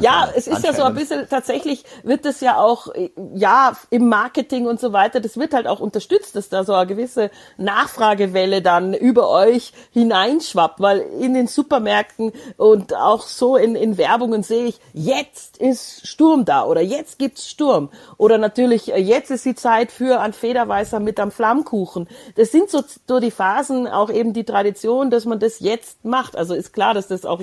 Ja, 0.00 0.28
es 0.34 0.46
ist 0.46 0.64
ja 0.64 0.72
so 0.72 0.82
ein 0.82 0.94
bisschen, 0.94 1.28
tatsächlich 1.28 1.84
wird 2.02 2.24
das 2.24 2.40
ja 2.40 2.58
auch, 2.58 2.88
ja, 3.34 3.76
im 3.90 4.08
Marketing 4.08 4.66
und 4.66 4.80
so 4.80 4.92
weiter, 4.92 5.20
das 5.20 5.36
wird 5.36 5.54
halt 5.54 5.66
auch 5.66 5.80
unterstützt, 5.80 6.36
dass 6.36 6.48
da 6.48 6.64
so 6.64 6.74
eine 6.74 6.86
gewisse 6.86 7.30
Nachfragewelle 7.56 8.62
dann 8.62 8.94
über 8.94 9.28
euch 9.28 9.72
hineinschwappt, 9.92 10.80
weil 10.80 11.00
in 11.20 11.34
den 11.34 11.46
Supermärkten 11.46 12.32
und 12.56 12.94
auch 12.94 13.22
so 13.22 13.56
in, 13.56 13.74
in 13.74 13.98
Werbungen 13.98 14.42
sehe 14.42 14.66
ich, 14.66 14.80
jetzt 14.92 15.58
ist 15.58 16.06
Sturm 16.06 16.44
da 16.44 16.64
oder 16.64 16.80
jetzt 16.80 17.18
gibt's 17.18 17.48
Sturm 17.48 17.90
oder 18.16 18.38
natürlich, 18.38 18.92
äh, 18.92 18.98
jetzt 18.98 19.30
ist 19.30 19.44
die 19.44 19.54
Zeit 19.54 19.92
für 19.92 20.20
ein 20.20 20.32
Federweißer 20.32 21.00
mit 21.00 21.20
einem 21.20 21.30
Flammkuchen. 21.30 22.08
Das 22.36 22.52
sind 22.52 22.70
so, 22.70 22.82
so 23.08 23.20
die 23.20 23.30
Phasen, 23.30 23.86
auch 23.86 24.10
eben 24.10 24.32
die 24.32 24.44
Tradition, 24.44 25.10
dass 25.10 25.24
man 25.24 25.38
das 25.38 25.60
jetzt 25.60 26.04
macht. 26.04 26.36
Also 26.36 26.54
ist 26.54 26.72
klar, 26.72 26.94
dass 26.94 27.08
das 27.08 27.24
auch 27.24 27.40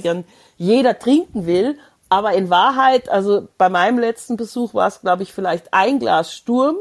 jeder 0.58 1.00
trinken 1.00 1.46
will, 1.46 1.78
aber 2.12 2.34
in 2.34 2.50
Wahrheit, 2.50 3.08
also 3.08 3.48
bei 3.58 3.70
meinem 3.70 3.98
letzten 3.98 4.36
Besuch 4.36 4.74
war 4.74 4.90
es, 4.90 5.00
glaube 5.00 5.24
ich, 5.24 5.32
vielleicht 5.32 5.74
ein 5.74 5.98
Glas 5.98 6.34
Sturm. 6.34 6.76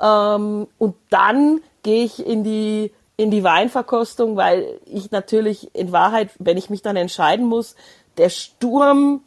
Ähm, 0.00 0.66
und 0.78 0.96
dann 1.10 1.60
gehe 1.82 2.04
ich 2.04 2.24
in 2.24 2.42
die, 2.42 2.90
in 3.18 3.30
die 3.30 3.44
Weinverkostung, 3.44 4.34
weil 4.34 4.80
ich 4.86 5.10
natürlich 5.10 5.74
in 5.74 5.92
Wahrheit, 5.92 6.30
wenn 6.38 6.56
ich 6.56 6.70
mich 6.70 6.80
dann 6.80 6.96
entscheiden 6.96 7.44
muss, 7.44 7.76
der 8.16 8.30
Sturm, 8.30 9.20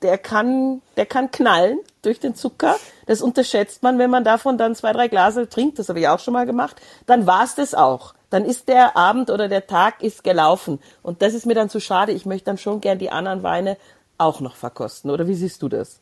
der 0.00 0.16
kann, 0.16 0.80
der 0.96 1.04
kann 1.04 1.30
knallen 1.30 1.78
durch 2.00 2.18
den 2.18 2.34
Zucker. 2.34 2.76
Das 3.04 3.20
unterschätzt 3.20 3.82
man, 3.82 3.98
wenn 3.98 4.08
man 4.08 4.24
davon 4.24 4.56
dann 4.56 4.74
zwei, 4.74 4.94
drei 4.94 5.08
Gläser 5.08 5.50
trinkt. 5.50 5.78
Das 5.78 5.90
habe 5.90 6.00
ich 6.00 6.08
auch 6.08 6.20
schon 6.20 6.32
mal 6.32 6.46
gemacht. 6.46 6.80
Dann 7.04 7.26
war 7.26 7.44
es 7.44 7.54
das 7.56 7.74
auch. 7.74 8.14
Dann 8.30 8.46
ist 8.46 8.68
der 8.68 8.96
Abend 8.96 9.28
oder 9.28 9.48
der 9.48 9.66
Tag 9.66 10.02
ist 10.02 10.24
gelaufen. 10.24 10.80
Und 11.02 11.20
das 11.20 11.34
ist 11.34 11.44
mir 11.44 11.54
dann 11.54 11.68
zu 11.68 11.78
schade. 11.78 12.12
Ich 12.12 12.24
möchte 12.24 12.46
dann 12.46 12.58
schon 12.58 12.80
gern 12.80 12.98
die 12.98 13.10
anderen 13.10 13.42
Weine 13.42 13.76
auch 14.18 14.40
noch 14.40 14.56
verkosten. 14.56 15.10
Oder 15.10 15.28
wie 15.28 15.34
siehst 15.34 15.62
du 15.62 15.68
das? 15.68 16.00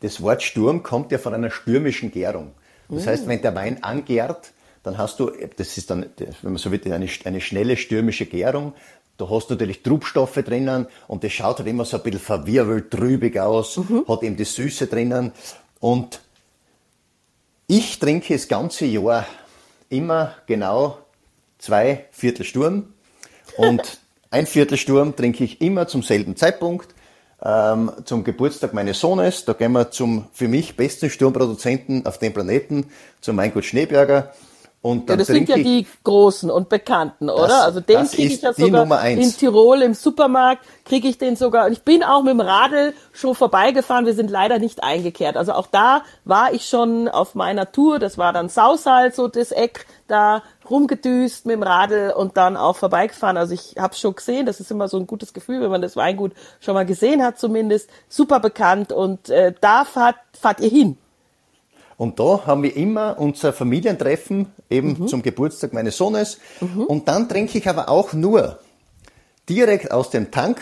Das 0.00 0.22
Wort 0.22 0.42
Sturm 0.42 0.82
kommt 0.82 1.12
ja 1.12 1.18
von 1.18 1.34
einer 1.34 1.50
stürmischen 1.50 2.10
Gärung. 2.10 2.52
Das 2.88 3.04
mm. 3.04 3.08
heißt, 3.08 3.28
wenn 3.28 3.42
der 3.42 3.54
Wein 3.54 3.82
angärt, 3.82 4.52
dann 4.82 4.96
hast 4.96 5.20
du, 5.20 5.30
das 5.56 5.76
ist 5.76 5.90
dann, 5.90 6.06
wenn 6.16 6.52
man 6.52 6.56
so 6.56 6.70
will, 6.70 6.80
eine, 6.92 7.08
eine 7.24 7.40
schnelle 7.40 7.76
stürmische 7.76 8.26
Gärung. 8.26 8.74
Da 9.16 9.28
hast 9.28 9.50
du 9.50 9.54
natürlich 9.54 9.82
Trubstoffe 9.82 10.36
drinnen 10.44 10.86
und 11.08 11.24
das 11.24 11.32
schaut 11.32 11.58
halt 11.58 11.68
immer 11.68 11.84
so 11.84 11.96
ein 11.96 12.04
bisschen 12.04 12.20
verwirbelt, 12.20 12.90
trübig 12.92 13.38
aus, 13.38 13.76
mhm. 13.76 14.04
hat 14.06 14.22
eben 14.22 14.36
die 14.36 14.44
Süße 14.44 14.86
drinnen. 14.86 15.32
Und 15.80 16.20
ich 17.66 17.98
trinke 17.98 18.34
das 18.34 18.46
ganze 18.46 18.86
Jahr 18.86 19.26
immer 19.90 20.36
genau 20.46 20.98
zwei 21.58 22.06
Viertel 22.12 22.44
Sturm 22.44 22.94
und 23.56 23.98
ein 24.30 24.46
Viertel 24.46 24.78
Sturm 24.78 25.16
trinke 25.16 25.42
ich 25.42 25.60
immer 25.60 25.88
zum 25.88 26.02
selben 26.02 26.36
Zeitpunkt 26.36 26.94
ähm, 27.42 27.92
zum 28.04 28.24
Geburtstag 28.24 28.74
meines 28.74 29.00
Sohnes. 29.00 29.44
Da 29.44 29.52
gehen 29.52 29.72
wir 29.72 29.90
zum 29.90 30.26
für 30.32 30.48
mich 30.48 30.76
besten 30.76 31.10
Sturmproduzenten 31.10 32.06
auf 32.06 32.18
dem 32.18 32.32
Planeten, 32.32 32.86
zum 33.20 33.36
Weingut 33.36 33.64
Schneeberger. 33.64 34.32
Und 34.80 35.10
dann 35.10 35.14
ja, 35.14 35.18
das 35.18 35.26
sind 35.26 35.48
ja 35.48 35.56
die 35.56 35.86
großen 36.04 36.50
und 36.50 36.68
bekannten, 36.68 37.28
oder? 37.28 37.48
Das, 37.48 37.62
also 37.62 37.80
den 37.80 38.06
kriege 38.06 38.32
ich 38.32 38.42
ja 38.42 38.52
sogar 38.52 39.08
in 39.08 39.32
Tirol 39.32 39.82
im 39.82 39.92
Supermarkt, 39.92 40.64
kriege 40.84 41.08
ich 41.08 41.18
den 41.18 41.34
sogar. 41.34 41.66
Und 41.66 41.72
ich 41.72 41.82
bin 41.82 42.04
auch 42.04 42.22
mit 42.22 42.30
dem 42.30 42.40
Radl 42.40 42.94
schon 43.12 43.34
vorbeigefahren. 43.34 44.06
Wir 44.06 44.14
sind 44.14 44.30
leider 44.30 44.60
nicht 44.60 44.84
eingekehrt. 44.84 45.36
Also 45.36 45.52
auch 45.52 45.66
da 45.66 46.02
war 46.24 46.52
ich 46.52 46.68
schon 46.68 47.08
auf 47.08 47.34
meiner 47.34 47.72
Tour. 47.72 47.98
Das 47.98 48.18
war 48.18 48.32
dann 48.32 48.48
Sausal, 48.48 49.12
so 49.12 49.26
das 49.26 49.50
Eck 49.50 49.84
da 50.06 50.44
rumgedüst 50.70 51.46
mit 51.46 51.54
dem 51.54 51.62
Radl 51.62 52.12
und 52.16 52.36
dann 52.36 52.56
auch 52.56 52.76
vorbeigefahren. 52.76 53.36
Also 53.36 53.54
ich 53.54 53.74
habe 53.78 53.94
schon 53.94 54.14
gesehen, 54.14 54.46
das 54.46 54.60
ist 54.60 54.70
immer 54.70 54.88
so 54.88 54.98
ein 54.98 55.06
gutes 55.06 55.32
Gefühl, 55.32 55.60
wenn 55.60 55.70
man 55.70 55.82
das 55.82 55.96
Weingut 55.96 56.32
schon 56.60 56.74
mal 56.74 56.86
gesehen 56.86 57.22
hat 57.22 57.38
zumindest. 57.38 57.90
Super 58.08 58.40
bekannt 58.40 58.92
und 58.92 59.28
äh, 59.30 59.52
da 59.60 59.84
fahrt, 59.84 60.16
fahrt 60.38 60.60
ihr 60.60 60.70
hin. 60.70 60.98
Und 61.96 62.20
da 62.20 62.46
haben 62.46 62.62
wir 62.62 62.76
immer 62.76 63.18
unser 63.18 63.52
Familientreffen, 63.52 64.46
eben 64.70 65.00
mhm. 65.00 65.08
zum 65.08 65.22
Geburtstag 65.22 65.72
meines 65.72 65.96
Sohnes. 65.96 66.38
Mhm. 66.60 66.84
Und 66.84 67.08
dann 67.08 67.28
trinke 67.28 67.58
ich 67.58 67.68
aber 67.68 67.88
auch 67.88 68.12
nur 68.12 68.60
direkt 69.48 69.90
aus 69.90 70.10
dem 70.10 70.30
Tank 70.30 70.60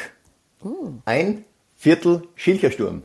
mhm. 0.63 1.03
ein 1.05 1.45
Viertel 1.77 2.23
Schilchersturm. 2.37 3.03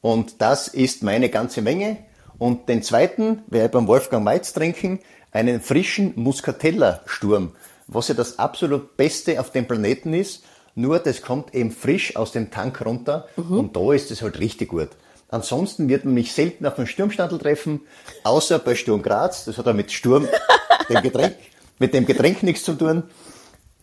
Und 0.00 0.40
das 0.40 0.68
ist 0.68 1.02
meine 1.02 1.28
ganze 1.28 1.60
Menge. 1.60 1.98
Und 2.38 2.68
den 2.68 2.82
zweiten 2.82 3.42
werde 3.48 3.66
ich 3.66 3.72
beim 3.72 3.86
Wolfgang 3.86 4.24
Meitz 4.24 4.54
trinken 4.54 5.00
einen 5.34 5.60
frischen 5.60 6.14
Muscatella-Sturm, 6.16 7.52
was 7.88 8.08
ja 8.08 8.14
das 8.14 8.38
absolut 8.38 8.96
Beste 8.96 9.38
auf 9.40 9.50
dem 9.50 9.66
Planeten 9.66 10.14
ist. 10.14 10.44
Nur 10.76 10.98
das 10.98 11.20
kommt 11.22 11.54
eben 11.54 11.70
frisch 11.70 12.16
aus 12.16 12.32
dem 12.32 12.50
Tank 12.50 12.84
runter 12.84 13.28
mhm. 13.36 13.58
und 13.58 13.76
da 13.76 13.92
ist 13.92 14.10
es 14.10 14.22
halt 14.22 14.40
richtig 14.40 14.70
gut. 14.70 14.88
Ansonsten 15.28 15.88
wird 15.88 16.04
man 16.04 16.14
mich 16.14 16.32
selten 16.32 16.64
auf 16.66 16.78
einem 16.78 16.86
Sturmstandel 16.86 17.38
treffen, 17.38 17.80
außer 18.22 18.58
bei 18.60 18.74
Sturm 18.74 19.02
Graz. 19.02 19.44
Das 19.44 19.58
hat 19.58 19.66
ja 19.66 19.72
mit 19.72 19.92
Sturm, 19.92 20.28
dem 20.88 21.02
Getränk, 21.02 21.34
mit 21.78 21.92
dem 21.92 22.06
Getränk 22.06 22.42
nichts 22.42 22.62
zu 22.62 22.74
tun. 22.74 23.02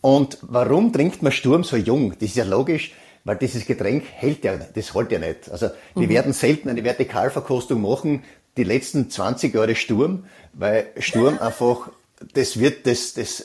Und 0.00 0.38
warum 0.42 0.92
trinkt 0.92 1.22
man 1.22 1.32
Sturm 1.32 1.64
so 1.64 1.76
jung? 1.76 2.12
Das 2.12 2.30
ist 2.30 2.36
ja 2.36 2.44
logisch, 2.44 2.94
weil 3.24 3.36
dieses 3.36 3.66
Getränk 3.66 4.04
hält 4.10 4.44
ja, 4.44 4.56
das 4.56 4.94
hält 4.94 5.12
ja 5.12 5.18
nicht. 5.18 5.50
Also 5.50 5.70
wir 5.94 6.06
mhm. 6.06 6.10
werden 6.10 6.32
selten 6.32 6.70
eine 6.70 6.82
Vertikalverkostung 6.82 7.82
machen, 7.82 8.24
die 8.56 8.64
letzten 8.64 9.10
20 9.10 9.54
Jahre 9.54 9.74
Sturm, 9.74 10.24
weil 10.52 10.92
Sturm 10.98 11.38
einfach, 11.40 11.90
das 12.34 12.58
wird, 12.58 12.86
das, 12.86 13.14
das, 13.14 13.44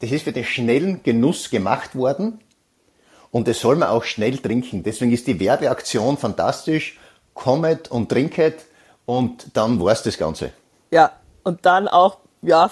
das 0.00 0.10
ist 0.10 0.24
für 0.24 0.32
den 0.32 0.44
schnellen 0.44 1.02
Genuss 1.02 1.50
gemacht 1.50 1.94
worden 1.94 2.40
und 3.30 3.48
das 3.48 3.60
soll 3.60 3.76
man 3.76 3.88
auch 3.88 4.04
schnell 4.04 4.38
trinken. 4.38 4.82
Deswegen 4.82 5.12
ist 5.12 5.26
die 5.26 5.38
Werbeaktion 5.38 6.16
fantastisch. 6.16 6.98
Kommet 7.34 7.90
und 7.90 8.08
trinket 8.08 8.64
und 9.04 9.48
dann 9.54 9.78
war's 9.78 10.02
das 10.02 10.16
Ganze. 10.16 10.52
Ja, 10.90 11.12
und 11.44 11.66
dann 11.66 11.86
auch, 11.86 12.16
ja, 12.40 12.70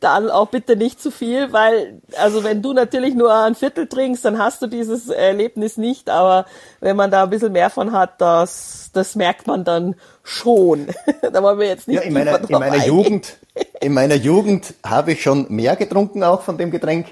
dann 0.00 0.30
auch 0.30 0.48
bitte 0.48 0.76
nicht 0.76 1.00
zu 1.00 1.10
viel, 1.10 1.52
weil, 1.52 2.00
also 2.18 2.44
wenn 2.44 2.62
du 2.62 2.72
natürlich 2.72 3.14
nur 3.14 3.32
ein 3.34 3.54
Viertel 3.54 3.86
trinkst, 3.86 4.24
dann 4.24 4.38
hast 4.38 4.62
du 4.62 4.66
dieses 4.66 5.08
Erlebnis 5.08 5.76
nicht, 5.76 6.10
aber 6.10 6.46
wenn 6.80 6.96
man 6.96 7.10
da 7.10 7.24
ein 7.24 7.30
bisschen 7.30 7.52
mehr 7.52 7.70
von 7.70 7.92
hat, 7.92 8.20
das, 8.20 8.90
das 8.92 9.14
merkt 9.14 9.46
man 9.46 9.64
dann 9.64 9.94
schon. 10.22 10.88
da 11.32 11.42
wollen 11.42 11.58
wir 11.58 11.68
jetzt 11.68 11.88
nicht 11.88 11.96
ja, 11.96 12.02
in 12.02 12.12
meiner, 12.12 12.40
in 12.48 12.58
meiner 12.58 12.86
Jugend, 12.86 13.36
in 13.80 13.92
meiner 13.92 14.16
Jugend 14.16 14.74
habe 14.84 15.12
ich 15.12 15.22
schon 15.22 15.46
mehr 15.48 15.76
getrunken 15.76 16.22
auch 16.22 16.42
von 16.42 16.58
dem 16.58 16.70
Getränk 16.70 17.06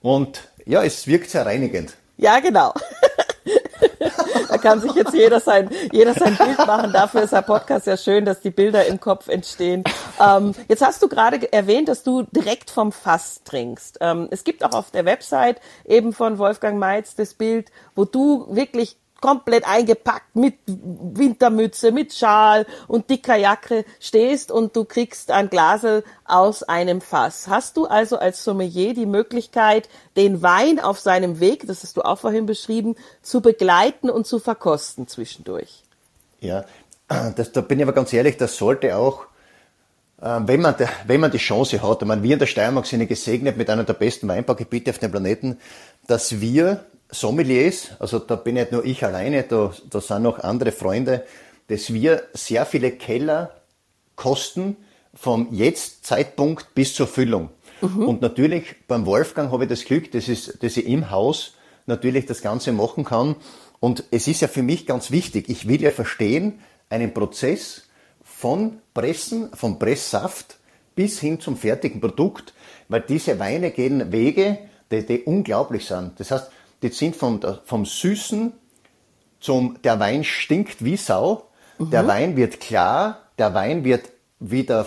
und 0.00 0.48
ja, 0.64 0.82
es 0.82 1.06
wirkt 1.06 1.30
sehr 1.30 1.46
reinigend. 1.46 1.94
Ja, 2.16 2.38
genau. 2.40 2.72
kann 4.62 4.80
sich 4.80 4.92
jetzt 4.94 5.12
jeder 5.12 5.40
sein, 5.40 5.68
jeder 5.92 6.14
sein 6.14 6.36
Bild 6.36 6.58
machen. 6.58 6.92
Dafür 6.92 7.22
ist 7.22 7.32
der 7.32 7.42
Podcast 7.42 7.86
ja 7.86 7.96
schön, 7.96 8.24
dass 8.24 8.40
die 8.40 8.50
Bilder 8.50 8.86
im 8.86 9.00
Kopf 9.00 9.28
entstehen. 9.28 9.84
Ähm, 10.20 10.54
jetzt 10.68 10.84
hast 10.84 11.02
du 11.02 11.08
gerade 11.08 11.52
erwähnt, 11.52 11.88
dass 11.88 12.02
du 12.02 12.22
direkt 12.22 12.70
vom 12.70 12.92
Fass 12.92 13.42
trinkst. 13.44 13.98
Ähm, 14.00 14.28
es 14.30 14.44
gibt 14.44 14.64
auch 14.64 14.72
auf 14.72 14.90
der 14.90 15.04
Website 15.04 15.60
eben 15.84 16.12
von 16.12 16.38
Wolfgang 16.38 16.78
Meitz 16.78 17.14
das 17.14 17.34
Bild, 17.34 17.70
wo 17.94 18.04
du 18.04 18.46
wirklich 18.48 18.96
komplett 19.22 19.66
eingepackt 19.66 20.36
mit 20.36 20.56
Wintermütze, 20.66 21.92
mit 21.92 22.12
Schal 22.12 22.66
und 22.88 23.08
dicker 23.08 23.36
Jacke 23.36 23.86
stehst 24.00 24.52
und 24.52 24.76
du 24.76 24.84
kriegst 24.84 25.30
ein 25.30 25.48
Glasel 25.48 26.04
aus 26.26 26.62
einem 26.62 27.00
Fass. 27.00 27.48
Hast 27.48 27.78
du 27.78 27.86
also 27.86 28.18
als 28.18 28.44
Sommelier 28.44 28.92
die 28.92 29.06
Möglichkeit, 29.06 29.88
den 30.16 30.42
Wein 30.42 30.78
auf 30.78 31.00
seinem 31.00 31.40
Weg, 31.40 31.66
das 31.66 31.82
hast 31.82 31.96
du 31.96 32.02
auch 32.02 32.18
vorhin 32.18 32.44
beschrieben, 32.44 32.96
zu 33.22 33.40
begleiten 33.40 34.10
und 34.10 34.26
zu 34.26 34.38
verkosten 34.38 35.08
zwischendurch? 35.08 35.84
Ja, 36.40 36.64
das, 37.36 37.52
da 37.52 37.62
bin 37.62 37.78
ich 37.78 37.84
aber 37.84 37.94
ganz 37.94 38.12
ehrlich, 38.12 38.36
das 38.36 38.56
sollte 38.56 38.96
auch 38.96 39.26
äh, 40.20 40.40
wenn 40.46 40.60
man, 40.60 40.74
wenn 41.06 41.20
man 41.20 41.30
die 41.30 41.38
Chance 41.38 41.82
hat, 41.82 42.02
ich 42.02 42.08
meine, 42.08 42.22
wir 42.22 42.32
in 42.32 42.38
der 42.38 42.46
Steiermark 42.46 42.86
sind 42.86 43.06
gesegnet 43.06 43.56
mit 43.56 43.70
einer 43.70 43.84
der 43.84 43.94
besten 43.94 44.28
Weinbaugebiete 44.28 44.90
auf 44.90 44.98
dem 44.98 45.10
Planeten, 45.10 45.58
dass 46.06 46.40
wir 46.40 46.84
Sommeliers, 47.12 47.90
also 47.98 48.18
da 48.18 48.36
bin 48.36 48.54
nicht 48.54 48.72
nur 48.72 48.84
ich 48.84 49.04
alleine, 49.04 49.42
da, 49.44 49.72
da 49.90 50.00
sind 50.00 50.22
noch 50.22 50.38
andere 50.38 50.72
Freunde, 50.72 51.24
dass 51.68 51.92
wir 51.92 52.24
sehr 52.32 52.66
viele 52.66 52.92
Keller 52.92 53.54
kosten 54.16 54.76
vom 55.14 55.48
Jetzt-Zeitpunkt 55.52 56.74
bis 56.74 56.94
zur 56.94 57.06
Füllung. 57.06 57.50
Mhm. 57.82 58.08
Und 58.08 58.22
natürlich 58.22 58.76
beim 58.88 59.06
Wolfgang 59.06 59.52
habe 59.52 59.64
ich 59.64 59.70
das 59.70 59.84
Glück, 59.84 60.10
dass 60.12 60.28
ich, 60.28 60.52
dass 60.60 60.76
ich 60.76 60.86
im 60.86 61.10
Haus 61.10 61.54
natürlich 61.86 62.26
das 62.26 62.40
Ganze 62.40 62.72
machen 62.72 63.04
kann. 63.04 63.36
Und 63.80 64.04
es 64.10 64.28
ist 64.28 64.40
ja 64.40 64.48
für 64.48 64.62
mich 64.62 64.86
ganz 64.86 65.10
wichtig, 65.10 65.48
ich 65.48 65.68
will 65.68 65.82
ja 65.82 65.90
verstehen, 65.90 66.60
einen 66.88 67.12
Prozess 67.12 67.82
von 68.22 68.78
Pressen, 68.94 69.50
vom 69.54 69.78
Presssaft 69.78 70.58
bis 70.94 71.20
hin 71.20 71.40
zum 71.40 71.56
fertigen 71.56 72.00
Produkt, 72.00 72.54
weil 72.88 73.00
diese 73.00 73.38
Weine 73.38 73.70
gehen 73.70 74.12
Wege, 74.12 74.58
die, 74.90 75.04
die 75.04 75.22
unglaublich 75.22 75.86
sind. 75.86 76.18
Das 76.20 76.30
heißt, 76.30 76.50
die 76.82 76.88
sind 76.88 77.16
vom, 77.16 77.40
vom 77.64 77.86
Süßen 77.86 78.52
zum, 79.40 79.78
der 79.82 79.98
Wein 80.00 80.24
stinkt 80.24 80.84
wie 80.84 80.96
Sau, 80.96 81.48
mhm. 81.78 81.90
der 81.90 82.06
Wein 82.06 82.36
wird 82.36 82.60
klar, 82.60 83.18
der 83.38 83.54
Wein 83.54 83.84
wird 83.84 84.08
wieder, 84.38 84.86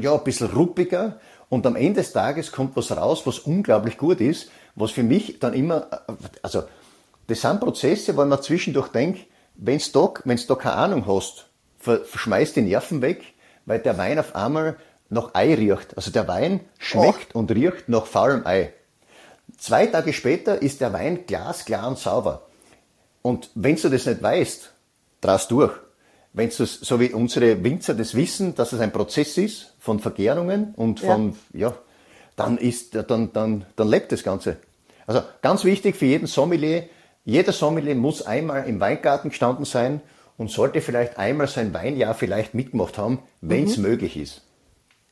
ja, 0.00 0.14
ein 0.14 0.24
bisschen 0.24 0.50
ruppiger 0.50 1.20
und 1.48 1.66
am 1.66 1.76
Ende 1.76 2.00
des 2.00 2.12
Tages 2.12 2.52
kommt 2.52 2.76
was 2.76 2.96
raus, 2.96 3.22
was 3.24 3.38
unglaublich 3.38 3.98
gut 3.98 4.20
ist, 4.20 4.50
was 4.74 4.90
für 4.90 5.02
mich 5.02 5.38
dann 5.38 5.54
immer, 5.54 5.86
also 6.42 6.64
das 7.28 7.40
sind 7.40 7.60
Prozesse, 7.60 8.16
wo 8.16 8.24
man 8.24 8.42
zwischendurch 8.42 8.88
denkt, 8.88 9.26
wenn's 9.54 9.90
da, 9.92 10.12
wenn's 10.24 10.46
da 10.46 10.54
keine 10.54 10.76
Ahnung 10.76 11.06
hast, 11.06 11.46
verschmeißt 11.78 12.56
die 12.56 12.62
Nerven 12.62 13.02
weg, 13.02 13.22
weil 13.64 13.78
der 13.80 13.98
Wein 13.98 14.18
auf 14.18 14.34
einmal 14.34 14.76
nach 15.08 15.34
Ei 15.34 15.54
riecht. 15.54 15.96
Also 15.96 16.10
der 16.10 16.28
Wein 16.28 16.60
schmeckt 16.78 17.34
oh. 17.34 17.40
und 17.40 17.50
riecht 17.50 17.88
nach 17.88 18.06
faulem 18.06 18.46
Ei. 18.46 18.72
Zwei 19.56 19.86
Tage 19.86 20.12
später 20.12 20.60
ist 20.60 20.80
der 20.80 20.92
Wein 20.92 21.26
glasklar 21.26 21.88
und 21.88 21.98
sauber. 21.98 22.46
Und 23.22 23.50
wenn 23.54 23.76
du 23.76 23.88
das 23.88 24.06
nicht 24.06 24.22
weißt, 24.22 24.72
drast 25.20 25.50
durch. 25.50 25.72
Wenn 26.32 26.50
du 26.50 26.66
so 26.66 27.00
wie 27.00 27.12
unsere 27.12 27.64
Winzer 27.64 27.94
das 27.94 28.14
wissen, 28.14 28.54
dass 28.54 28.72
es 28.72 28.80
ein 28.80 28.92
Prozess 28.92 29.38
ist 29.38 29.74
von 29.78 30.00
Vergärungen 30.00 30.74
und 30.76 31.00
von, 31.00 31.36
ja, 31.52 31.70
ja 31.70 31.78
dann 32.36 32.58
ist, 32.58 32.94
dann, 32.94 33.32
dann, 33.32 33.64
dann 33.74 33.88
lebt 33.88 34.12
das 34.12 34.22
Ganze. 34.22 34.58
Also 35.06 35.22
ganz 35.40 35.64
wichtig 35.64 35.96
für 35.96 36.04
jeden 36.04 36.26
Sommelier, 36.26 36.84
jeder 37.24 37.52
Sommelier 37.52 37.94
muss 37.94 38.22
einmal 38.22 38.68
im 38.68 38.78
Weingarten 38.78 39.30
gestanden 39.30 39.64
sein 39.64 40.00
und 40.36 40.50
sollte 40.50 40.80
vielleicht 40.80 41.18
einmal 41.18 41.48
sein 41.48 41.72
Weinjahr 41.72 42.14
vielleicht 42.14 42.54
mitgemacht 42.54 42.98
haben, 42.98 43.20
wenn 43.40 43.64
es 43.64 43.78
mhm. 43.78 43.84
möglich 43.84 44.16
ist. 44.16 44.42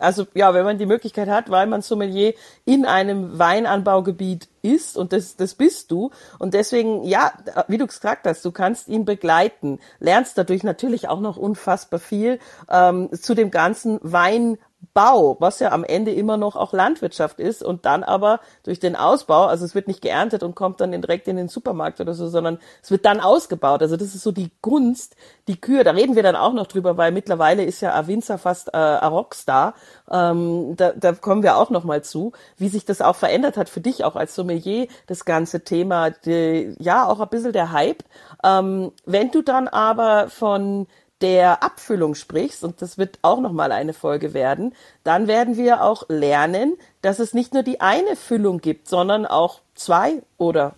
Also 0.05 0.27
ja, 0.35 0.55
wenn 0.55 0.65
man 0.65 0.79
die 0.79 0.87
Möglichkeit 0.87 1.29
hat, 1.29 1.51
weil 1.51 1.67
man 1.67 1.83
Sommelier 1.83 2.35
in 2.65 2.87
einem 2.87 3.39
Weinanbaugebiet 3.39 4.49
ist 4.63 4.97
und 4.97 5.13
das, 5.13 5.37
das 5.37 5.55
bist 5.55 5.91
du. 5.91 6.11
Und 6.39 6.55
deswegen, 6.55 7.05
ja, 7.05 7.33
wie 7.69 7.79
du 7.79 7.87
gesagt 7.87 8.27
hast, 8.27 8.45
du 8.45 8.53
kannst 8.53 8.89
ihn 8.89 9.05
begleiten, 9.05 9.79
lernst 9.99 10.39
dadurch 10.39 10.63
natürlich 10.63 11.09
auch 11.09 11.21
noch 11.21 11.37
unfassbar 11.37 12.01
viel 12.01 12.39
ähm, 12.71 13.11
zu 13.13 13.35
dem 13.35 13.51
ganzen 13.51 13.99
Wein 14.03 14.59
Bau, 14.93 15.37
was 15.41 15.61
ja 15.61 15.73
am 15.73 15.85
Ende 15.85 16.13
immer 16.13 16.37
noch 16.37 16.57
auch 16.57 16.73
Landwirtschaft 16.73 17.41
ist 17.41 17.63
und 17.63 17.87
dann 17.87 18.03
aber 18.03 18.41
durch 18.65 18.81
den 18.81 18.97
Ausbau, 18.97 19.47
also 19.47 19.65
es 19.65 19.75
wird 19.75 19.89
nicht 19.89 20.03
geerntet 20.03 20.43
und 20.43 20.55
kommt 20.55 20.81
dann 20.81 20.93
direkt 20.93 21.29
in 21.29 21.37
den 21.37 21.49
Supermarkt 21.49 22.01
oder 22.01 22.15
so, 22.15 22.29
sondern 22.29 22.59
es 22.83 22.91
wird 22.91 23.05
dann 23.05 23.21
ausgebaut. 23.21 23.83
Also 23.83 23.97
das 23.97 24.15
ist 24.15 24.23
so 24.23 24.33
die 24.33 24.51
Gunst, 24.63 25.17
die 25.49 25.61
Kühe. 25.61 25.85
Da 25.85 25.93
reden 25.93 26.17
wir 26.17 26.23
dann 26.23 26.37
auch 26.37 26.53
noch 26.53 26.67
drüber, 26.67 26.97
weil 26.97 27.13
mittlerweile 27.13 27.65
ist 27.65 27.81
ja 27.81 27.95
Avinza 27.95 28.39
fast 28.39 28.69
äh, 28.69 28.77
ein 28.77 29.13
Rockstar. 29.13 29.75
Ähm, 30.11 30.75
da, 30.77 30.93
da 30.93 31.13
kommen 31.13 31.43
wir 31.43 31.57
auch 31.57 31.71
noch 31.71 31.85
mal 31.85 32.03
zu, 32.03 32.33
wie 32.57 32.69
sich 32.69 32.85
das 32.85 33.01
auch 33.01 33.17
verändert 33.17 33.57
hat 33.57 33.69
für 33.69 33.81
dich 33.81 34.05
auch 34.05 34.17
als 34.17 34.35
Sommelier, 34.35 34.89
das 35.07 35.25
ganze 35.25 35.65
Thema, 35.65 36.11
die, 36.11 36.75
ja 36.79 37.07
auch 37.07 37.21
ein 37.21 37.29
bisschen 37.29 37.53
der 37.53 37.73
Hype. 37.73 38.03
Ähm, 38.43 38.93
wenn 39.07 39.31
du 39.31 39.43
dann 39.43 39.69
aber 39.69 40.29
von 40.29 40.87
der 41.25 41.63
Abfüllung 41.63 42.15
sprichst, 42.15 42.63
und 42.65 42.83
das 42.83 42.99
wird 42.99 43.19
auch 43.23 43.41
nochmal 43.41 43.73
eine 43.73 43.95
Folge 43.95 44.35
werden, 44.35 44.75
dann 45.05 45.27
werden 45.27 45.57
wir 45.57 45.83
auch 45.83 46.05
lernen, 46.11 46.77
dass 47.01 47.19
es 47.19 47.33
nicht 47.33 47.55
nur 47.55 47.63
die 47.63 47.81
eine 47.81 48.15
Füllung 48.15 48.61
gibt, 48.61 48.89
sondern 48.89 49.25
auch 49.25 49.61
zwei 49.75 50.23
oder, 50.37 50.75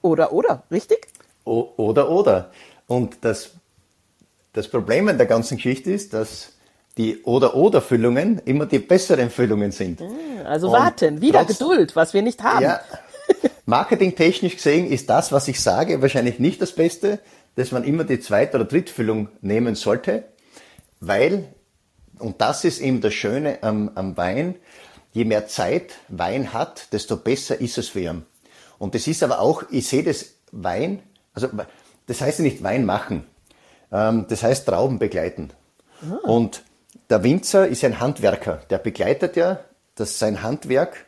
oder, 0.00 0.32
oder, 0.32 0.62
richtig? 0.70 1.08
O 1.44 1.72
oder, 1.76 2.08
oder. 2.10 2.52
Und 2.86 3.16
das, 3.22 3.50
das 4.52 4.68
Problem 4.68 5.08
an 5.08 5.18
der 5.18 5.26
ganzen 5.26 5.56
Geschichte 5.56 5.90
ist, 5.90 6.14
dass 6.14 6.52
die 6.96 7.24
Oder-Oder-Füllungen 7.24 8.40
immer 8.44 8.66
die 8.66 8.78
besseren 8.78 9.30
Füllungen 9.30 9.72
sind. 9.72 9.98
Hm, 9.98 10.16
also 10.44 10.70
warten, 10.70 11.20
wieder 11.20 11.44
trotz, 11.44 11.58
Geduld, 11.58 11.96
was 11.96 12.14
wir 12.14 12.22
nicht 12.22 12.40
haben. 12.44 12.62
Ja, 12.62 12.80
marketingtechnisch 13.66 14.54
gesehen 14.54 14.86
ist 14.86 15.10
das, 15.10 15.32
was 15.32 15.48
ich 15.48 15.60
sage, 15.60 16.00
wahrscheinlich 16.02 16.38
nicht 16.38 16.62
das 16.62 16.70
Beste 16.70 17.18
dass 17.56 17.72
man 17.72 17.84
immer 17.84 18.04
die 18.04 18.20
zweite 18.20 18.56
oder 18.56 18.64
drittfüllung 18.64 19.28
nehmen 19.40 19.74
sollte, 19.74 20.24
weil, 21.00 21.44
und 22.18 22.40
das 22.40 22.64
ist 22.64 22.80
eben 22.80 23.00
das 23.00 23.14
Schöne 23.14 23.58
am, 23.62 23.90
am 23.94 24.16
Wein, 24.16 24.54
je 25.12 25.24
mehr 25.24 25.46
Zeit 25.48 25.96
Wein 26.08 26.52
hat, 26.52 26.92
desto 26.92 27.16
besser 27.16 27.60
ist 27.60 27.78
es 27.78 27.88
für 27.88 28.00
ihn. 28.00 28.24
Und 28.78 28.94
das 28.94 29.06
ist 29.06 29.22
aber 29.22 29.40
auch, 29.40 29.64
ich 29.70 29.88
sehe 29.88 30.02
das 30.02 30.34
Wein, 30.52 31.02
also 31.34 31.48
das 32.06 32.20
heißt 32.20 32.38
ja 32.38 32.44
nicht 32.44 32.62
Wein 32.62 32.84
machen, 32.84 33.24
ähm, 33.92 34.26
das 34.28 34.42
heißt 34.42 34.66
Trauben 34.66 34.98
begleiten. 34.98 35.50
Ah. 36.02 36.28
Und 36.28 36.62
der 37.10 37.22
Winzer 37.22 37.66
ist 37.66 37.84
ein 37.84 38.00
Handwerker, 38.00 38.62
der 38.70 38.78
begleitet 38.78 39.36
ja 39.36 39.60
das 39.94 40.18
sein 40.18 40.42
Handwerk 40.42 41.06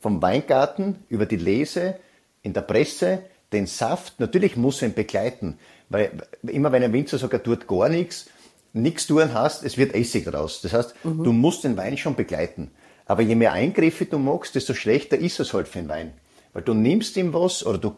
vom 0.00 0.22
Weingarten 0.22 1.04
über 1.08 1.26
die 1.26 1.36
Lese 1.36 1.98
in 2.42 2.52
der 2.52 2.60
Presse, 2.62 3.22
den 3.52 3.66
Saft, 3.66 4.20
natürlich 4.20 4.56
muss 4.56 4.82
er 4.82 4.88
ihn 4.88 4.94
begleiten. 4.94 5.58
Weil 5.88 6.12
immer 6.42 6.72
wenn 6.72 6.82
ein 6.82 6.92
Winzer 6.92 7.18
sagt, 7.18 7.32
er 7.32 7.42
tut 7.42 7.66
gar 7.66 7.88
nichts, 7.88 8.26
nichts 8.72 9.06
tun 9.06 9.32
hast, 9.32 9.64
es 9.64 9.78
wird 9.78 9.94
Essig 9.94 10.32
raus. 10.32 10.60
Das 10.62 10.72
heißt, 10.72 10.94
mhm. 11.04 11.24
du 11.24 11.32
musst 11.32 11.64
den 11.64 11.76
Wein 11.76 11.96
schon 11.96 12.14
begleiten. 12.14 12.70
Aber 13.06 13.22
je 13.22 13.34
mehr 13.34 13.52
Eingriffe 13.52 14.04
du 14.04 14.18
machst, 14.18 14.54
desto 14.54 14.74
schlechter 14.74 15.16
ist 15.16 15.40
es 15.40 15.54
halt 15.54 15.68
für 15.68 15.78
den 15.78 15.88
Wein. 15.88 16.12
Weil 16.52 16.62
du 16.62 16.74
nimmst 16.74 17.16
ihm 17.16 17.32
was 17.32 17.64
oder 17.64 17.78
du, 17.78 17.96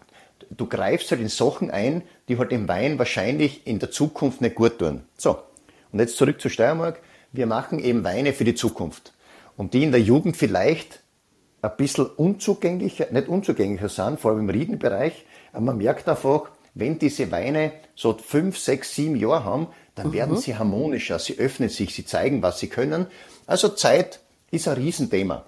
du 0.51 0.67
greifst 0.67 1.11
halt 1.11 1.21
in 1.21 1.29
Sachen 1.29 1.71
ein, 1.71 2.03
die 2.29 2.39
halt 2.39 2.53
dem 2.53 2.69
Wein 2.69 2.99
wahrscheinlich 2.99 3.67
in 3.67 3.81
der 3.81 3.91
Zukunft 3.91 4.41
nicht 4.41 4.55
gut 4.55 4.79
tun. 4.79 5.03
So, 5.17 5.39
und 5.93 5.99
jetzt 5.99 6.17
zurück 6.17 6.41
zu 6.41 6.49
Steiermark. 6.49 7.01
Wir 7.33 7.47
machen 7.47 7.79
eben 7.79 8.05
Weine 8.05 8.33
für 8.33 8.45
die 8.45 8.55
Zukunft. 8.55 9.13
Und 9.57 9.75
die 9.75 9.83
in 9.83 9.93
der 9.93 10.01
Jugend 10.01 10.37
vielleicht 10.37 11.01
ein 11.63 11.73
bisschen 11.77 12.07
unzugänglicher, 12.07 13.09
nicht 13.11 13.29
unzugänglicher 13.29 13.89
sind, 13.89 14.19
vor 14.19 14.33
allem 14.33 14.41
im 14.41 14.51
Riedenbereich. 14.51 15.27
Aber 15.53 15.63
man 15.67 15.79
merkt 15.79 16.09
einfach, 16.09 16.51
wenn 16.75 16.99
diese 16.99 17.31
Weine 17.31 17.73
so 17.95 18.17
fünf, 18.17 18.59
sechs, 18.59 18.95
sieben 18.95 19.17
Jahre 19.17 19.45
haben, 19.45 19.69
dann 19.95 20.09
mhm. 20.09 20.13
werden 20.13 20.37
sie 20.37 20.57
harmonischer, 20.57 21.19
sie 21.19 21.39
öffnen 21.39 21.69
sich, 21.69 21.95
sie 21.95 22.05
zeigen, 22.05 22.43
was 22.43 22.59
sie 22.59 22.69
können. 22.69 23.07
Also 23.47 23.69
Zeit 23.69 24.21
ist 24.51 24.69
ein 24.69 24.75
Riesenthema. 24.75 25.45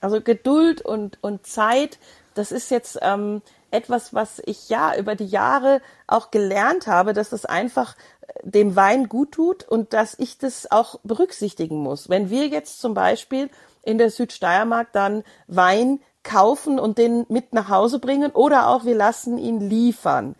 Also 0.00 0.20
Geduld 0.20 0.82
und, 0.82 1.18
und 1.22 1.46
Zeit, 1.46 1.98
das 2.34 2.52
ist 2.52 2.70
jetzt 2.70 2.98
ähm, 3.02 3.40
etwas, 3.70 4.12
was 4.14 4.40
ich 4.44 4.68
ja 4.68 4.96
über 4.96 5.14
die 5.14 5.26
Jahre 5.26 5.80
auch 6.06 6.30
gelernt 6.30 6.86
habe, 6.86 7.12
dass 7.12 7.30
das 7.30 7.44
einfach 7.44 7.96
äh, 8.20 8.32
dem 8.42 8.76
Wein 8.76 9.08
gut 9.08 9.32
tut 9.32 9.64
und 9.64 9.92
dass 9.92 10.18
ich 10.18 10.38
das 10.38 10.70
auch 10.70 11.00
berücksichtigen 11.02 11.78
muss. 11.78 12.08
Wenn 12.08 12.30
wir 12.30 12.48
jetzt 12.48 12.80
zum 12.80 12.94
Beispiel 12.94 13.48
in 13.82 13.98
der 13.98 14.10
Südsteiermark 14.10 14.92
dann 14.92 15.24
Wein 15.46 16.00
kaufen 16.22 16.78
und 16.78 16.98
den 16.98 17.26
mit 17.28 17.52
nach 17.52 17.68
Hause 17.68 17.98
bringen 17.98 18.30
oder 18.32 18.68
auch 18.68 18.84
wir 18.84 18.94
lassen 18.94 19.38
ihn 19.38 19.60
liefern. 19.60 20.36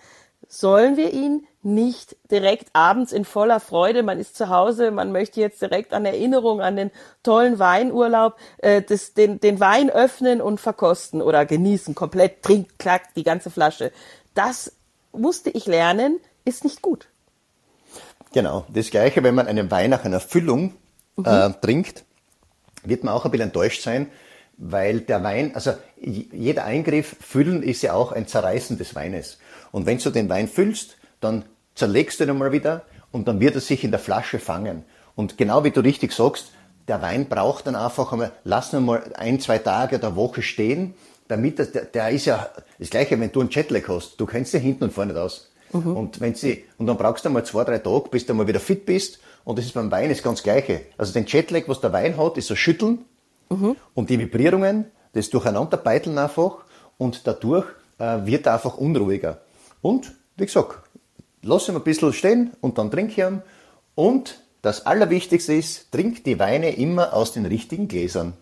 Sollen 0.49 0.97
wir 0.97 1.13
ihn 1.13 1.47
nicht 1.63 2.17
direkt 2.31 2.69
abends 2.73 3.13
in 3.13 3.25
voller 3.25 3.61
Freude, 3.61 4.03
man 4.03 4.19
ist 4.19 4.37
zu 4.37 4.49
Hause, 4.49 4.91
man 4.91 5.13
möchte 5.13 5.41
jetzt 5.41 5.63
direkt 5.63 5.93
an 5.93 6.05
Erinnerung 6.05 6.61
an 6.61 6.77
den 6.77 6.91
tollen 7.23 7.59
Weinurlaub, 7.59 8.37
äh, 8.59 8.83
das, 8.83 9.15
den, 9.15 9.41
den 9.41 9.61
Wein 9.61 9.89
öffnen 9.89 10.41
und 10.41 10.61
verkosten 10.61 11.23
oder 11.23 11.47
genießen, 11.47 11.95
komplett 11.95 12.43
trink, 12.43 12.79
klack, 12.79 13.15
die 13.15 13.23
ganze 13.23 13.51
Flasche. 13.51 13.93
Das 14.35 14.73
musste 15.13 15.51
ich 15.51 15.67
lernen, 15.67 16.19
ist 16.45 16.65
nicht 16.65 16.83
gut. 16.83 17.07
Genau, 18.33 18.65
das 18.73 18.91
gleiche, 18.91 19.23
wenn 19.23 19.35
man 19.35 19.47
einen 19.47 19.71
Wein 19.71 19.91
nach 19.91 20.05
einer 20.05 20.21
Füllung 20.21 20.75
mhm. 21.17 21.25
äh, 21.27 21.51
trinkt, 21.61 22.05
wird 22.83 23.05
man 23.05 23.15
auch 23.15 23.25
ein 23.25 23.31
bisschen 23.31 23.49
enttäuscht 23.49 23.83
sein, 23.83 24.11
weil 24.57 25.01
der 25.01 25.23
Wein, 25.23 25.55
also 25.55 25.73
jeder 26.01 26.65
Eingriff, 26.65 27.17
füllen 27.21 27.63
ist 27.63 27.83
ja 27.83 27.95
auch 27.95 28.13
ein 28.13 28.27
Zerreißen 28.27 28.79
des 28.79 28.95
Weines. 28.95 29.39
Und 29.71 29.87
wenn 29.87 29.99
du 29.99 30.11
den 30.11 30.29
Wein 30.29 30.49
füllst, 30.49 30.97
dann 31.21 31.45
zerlegst 31.75 32.21
du 32.21 32.25
ihn 32.25 32.39
mal 32.39 32.53
wieder 32.53 32.83
und 33.11 33.29
dann 33.29 33.41
wird 33.41 33.55
er 33.55 33.61
sich 33.61 33.85
in 33.85 33.91
der 33.91 34.01
Flasche 34.01 34.39
fangen. 34.39 34.85
Und 35.15 35.37
genau 35.39 35.65
wie 35.65 35.71
du 35.71 35.81
richtig 35.81 36.13
sagst, 36.13 36.53
der 36.89 37.03
Wein 37.03 37.29
braucht 37.29 37.67
dann 37.67 37.77
einfach 37.77 38.13
einmal, 38.13 38.33
lass 38.45 38.73
ihn 38.73 38.85
mal 38.85 39.03
ein, 39.15 39.41
zwei 39.41 39.59
Tage 39.59 39.97
oder 39.97 40.17
Woche 40.17 40.43
stehen, 40.43 40.95
damit 41.29 41.59
das, 41.59 41.73
der, 41.73 41.85
der 41.85 42.11
ist 42.11 42.27
ja 42.27 42.49
das 42.79 42.91
Gleiche, 42.91 43.19
wenn 43.19 43.33
du 43.33 43.41
einen 43.41 43.51
Jetlag 43.51 43.89
hast. 43.89 44.21
Du 44.21 44.27
kennst 44.27 44.53
ja 44.53 44.61
hinten 44.61 44.85
und 44.85 44.93
vorne 44.93 45.13
nicht 45.13 45.23
aus. 45.23 45.51
Mhm. 45.73 45.97
Und 45.97 46.21
wenn 46.21 46.35
sie, 46.35 46.65
und 46.79 46.87
dann 46.87 46.97
brauchst 46.97 47.25
du 47.25 47.31
mal 47.31 47.45
zwei, 47.45 47.65
drei 47.65 47.79
Tage, 47.79 48.09
bis 48.11 48.27
du 48.27 48.35
mal 48.35 48.47
wieder 48.47 48.61
fit 48.61 48.85
bist. 48.85 49.21
Und 49.45 49.59
das 49.59 49.65
ist 49.65 49.75
beim 49.75 49.91
Wein 49.91 50.09
das 50.09 50.23
ganz 50.23 50.43
Gleiche. 50.43 50.83
Also 50.99 51.13
den 51.13 51.27
Jetlag, 51.27 51.63
was 51.67 51.81
der 51.81 51.93
Wein 51.93 52.17
hat, 52.17 52.37
ist 52.37 52.49
so 52.49 52.57
schütteln 52.57 53.05
Mhm. 53.53 53.77
Und 53.95 54.11
die 54.11 54.19
Vibrierungen, 54.19 54.87
das 55.13 55.31
Durcheinanderbeiteln 55.31 56.19
einfach 56.19 56.59
und 56.99 57.27
dadurch 57.27 57.67
äh, 57.99 58.25
wird 58.25 58.47
er 58.47 58.55
einfach 58.55 58.77
unruhiger. 58.77 59.41
Und 59.81 60.13
wie 60.37 60.47
gesagt, 60.47 60.79
lass 61.43 61.69
ihn 61.69 61.77
ein 61.77 61.83
bisschen 61.83 62.13
stehen 62.13 62.53
und 62.61 62.79
dann 62.79 62.91
trink 62.91 63.17
ihn. 63.19 63.43
Und 63.95 64.41
das 64.63 64.87
Allerwichtigste 64.87 65.55
ist, 65.55 65.91
trink 65.93 66.25
die 66.25 66.39
Weine 66.39 66.77
immer 66.77 67.13
aus 67.15 67.33
den 67.33 67.47
richtigen 67.47 67.89
Gläsern. 67.89 68.35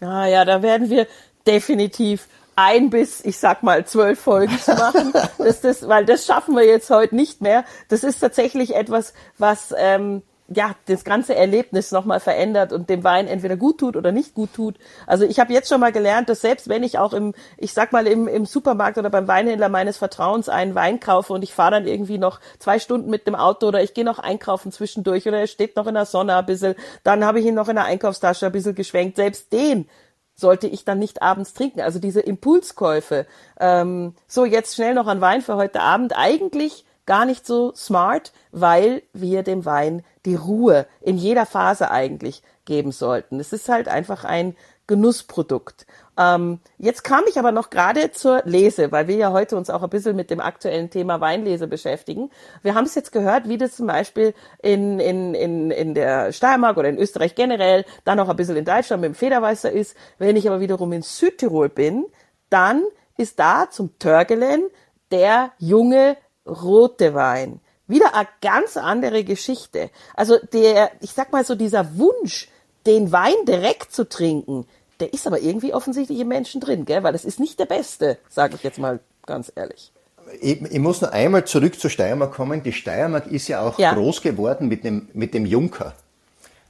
Ah 0.00 0.26
ja, 0.26 0.44
da 0.44 0.62
werden 0.62 0.90
wir 0.90 1.06
definitiv 1.46 2.28
ein 2.56 2.90
bis, 2.90 3.24
ich 3.24 3.38
sag 3.38 3.62
mal, 3.62 3.86
zwölf 3.86 4.20
Folgen 4.20 4.58
zu 4.58 4.74
machen. 4.74 5.12
das, 5.38 5.60
das, 5.60 5.88
weil 5.88 6.04
das 6.06 6.26
schaffen 6.26 6.54
wir 6.54 6.64
jetzt 6.64 6.90
heute 6.90 7.14
nicht 7.14 7.40
mehr. 7.40 7.64
Das 7.88 8.04
ist 8.04 8.20
tatsächlich 8.20 8.74
etwas, 8.74 9.12
was 9.38 9.74
ähm, 9.76 10.22
ja, 10.48 10.76
das 10.86 11.04
ganze 11.04 11.34
Erlebnis 11.34 11.90
nochmal 11.90 12.20
verändert 12.20 12.72
und 12.72 12.88
dem 12.88 13.02
Wein 13.02 13.26
entweder 13.26 13.56
gut 13.56 13.78
tut 13.78 13.96
oder 13.96 14.12
nicht 14.12 14.34
gut 14.34 14.54
tut. 14.54 14.76
Also 15.06 15.24
ich 15.24 15.40
habe 15.40 15.52
jetzt 15.52 15.68
schon 15.68 15.80
mal 15.80 15.90
gelernt, 15.90 16.28
dass 16.28 16.40
selbst 16.40 16.68
wenn 16.68 16.84
ich 16.84 16.98
auch 16.98 17.12
im, 17.12 17.34
ich 17.58 17.72
sag 17.72 17.92
mal, 17.92 18.06
im, 18.06 18.28
im 18.28 18.46
Supermarkt 18.46 18.96
oder 18.96 19.10
beim 19.10 19.26
Weinhändler 19.26 19.68
meines 19.68 19.96
Vertrauens 19.96 20.48
einen 20.48 20.76
Wein 20.76 21.00
kaufe 21.00 21.32
und 21.32 21.42
ich 21.42 21.52
fahre 21.52 21.72
dann 21.72 21.86
irgendwie 21.86 22.18
noch 22.18 22.40
zwei 22.60 22.78
Stunden 22.78 23.10
mit 23.10 23.26
dem 23.26 23.34
Auto 23.34 23.66
oder 23.66 23.82
ich 23.82 23.92
gehe 23.92 24.04
noch 24.04 24.20
einkaufen 24.20 24.70
zwischendurch 24.70 25.26
oder 25.26 25.40
er 25.40 25.48
steht 25.48 25.74
noch 25.74 25.88
in 25.88 25.94
der 25.94 26.06
Sonne 26.06 26.36
ein 26.36 26.46
bisschen, 26.46 26.76
dann 27.02 27.24
habe 27.24 27.40
ich 27.40 27.46
ihn 27.46 27.54
noch 27.54 27.68
in 27.68 27.76
der 27.76 27.84
Einkaufstasche 27.84 28.46
ein 28.46 28.52
bisschen 28.52 28.76
geschwenkt. 28.76 29.16
Selbst 29.16 29.52
den 29.52 29.88
sollte 30.36 30.68
ich 30.68 30.84
dann 30.84 30.98
nicht 30.98 31.22
abends 31.22 31.54
trinken. 31.54 31.80
Also 31.80 31.98
diese 31.98 32.20
Impulskäufe, 32.20 33.26
ähm, 33.58 34.14
so 34.28 34.44
jetzt 34.44 34.76
schnell 34.76 34.94
noch 34.94 35.08
ein 35.08 35.20
Wein 35.20 35.42
für 35.42 35.56
heute 35.56 35.80
Abend, 35.80 36.16
eigentlich 36.16 36.85
gar 37.06 37.24
nicht 37.24 37.46
so 37.46 37.72
smart, 37.74 38.32
weil 38.52 39.02
wir 39.12 39.42
dem 39.42 39.64
Wein 39.64 40.04
die 40.24 40.34
Ruhe 40.34 40.86
in 41.00 41.16
jeder 41.16 41.46
Phase 41.46 41.90
eigentlich 41.90 42.42
geben 42.64 42.92
sollten. 42.92 43.40
Es 43.40 43.52
ist 43.52 43.68
halt 43.68 43.88
einfach 43.88 44.24
ein 44.24 44.56
Genussprodukt. 44.88 45.86
Ähm, 46.18 46.60
jetzt 46.78 47.02
kam 47.02 47.24
ich 47.28 47.38
aber 47.38 47.52
noch 47.52 47.70
gerade 47.70 48.12
zur 48.12 48.42
Lese, 48.44 48.92
weil 48.92 49.08
wir 49.08 49.16
ja 49.16 49.32
heute 49.32 49.56
uns 49.56 49.68
auch 49.68 49.82
ein 49.82 49.90
bisschen 49.90 50.16
mit 50.16 50.30
dem 50.30 50.40
aktuellen 50.40 50.90
Thema 50.90 51.20
Weinlese 51.20 51.66
beschäftigen. 51.66 52.30
Wir 52.62 52.74
haben 52.74 52.86
es 52.86 52.94
jetzt 52.94 53.12
gehört, 53.12 53.48
wie 53.48 53.58
das 53.58 53.76
zum 53.76 53.86
Beispiel 53.86 54.32
in, 54.62 55.00
in, 55.00 55.34
in, 55.34 55.70
in 55.70 55.94
der 55.94 56.32
Steiermark 56.32 56.76
oder 56.76 56.88
in 56.88 56.98
Österreich 56.98 57.34
generell, 57.34 57.84
dann 58.04 58.20
auch 58.20 58.28
ein 58.28 58.36
bisschen 58.36 58.56
in 58.56 58.64
Deutschland 58.64 59.02
mit 59.02 59.08
dem 59.08 59.14
Federweißer 59.14 59.70
ist. 59.70 59.96
Wenn 60.18 60.36
ich 60.36 60.48
aber 60.48 60.60
wiederum 60.60 60.92
in 60.92 61.02
Südtirol 61.02 61.68
bin, 61.68 62.06
dann 62.48 62.84
ist 63.16 63.38
da 63.38 63.68
zum 63.70 63.98
Törgelen 63.98 64.68
der 65.10 65.52
junge 65.58 66.16
rote 66.46 67.14
Wein. 67.14 67.60
Wieder 67.88 68.14
eine 68.14 68.28
ganz 68.40 68.76
andere 68.76 69.24
Geschichte. 69.24 69.90
Also 70.14 70.38
der, 70.52 70.90
ich 71.00 71.12
sag 71.12 71.32
mal 71.32 71.44
so, 71.44 71.54
dieser 71.54 71.98
Wunsch, 71.98 72.48
den 72.86 73.12
Wein 73.12 73.34
direkt 73.46 73.92
zu 73.92 74.08
trinken, 74.08 74.66
der 75.00 75.12
ist 75.12 75.26
aber 75.26 75.40
irgendwie 75.40 75.74
offensichtlich 75.74 76.18
im 76.20 76.28
Menschen 76.28 76.60
drin, 76.60 76.84
gell? 76.84 77.02
weil 77.02 77.12
das 77.12 77.24
ist 77.24 77.38
nicht 77.38 77.58
der 77.58 77.66
beste, 77.66 78.18
sage 78.28 78.54
ich 78.56 78.62
jetzt 78.62 78.78
mal 78.78 79.00
ganz 79.24 79.52
ehrlich. 79.54 79.92
Ich, 80.40 80.60
ich, 80.60 80.78
muss 80.78 81.00
noch 81.00 81.12
einmal 81.12 81.44
zurück 81.44 81.78
zur 81.78 81.90
Steiermark 81.90 82.34
kommen. 82.34 82.62
Die 82.62 82.72
Steiermark 82.72 83.26
ist 83.28 83.46
ja 83.46 83.60
auch 83.60 83.78
ja. 83.78 83.94
groß 83.94 84.22
geworden 84.22 84.66
mit 84.66 84.82
dem, 84.82 85.08
mit 85.12 85.34
dem 85.34 85.46
Junker. 85.46 85.94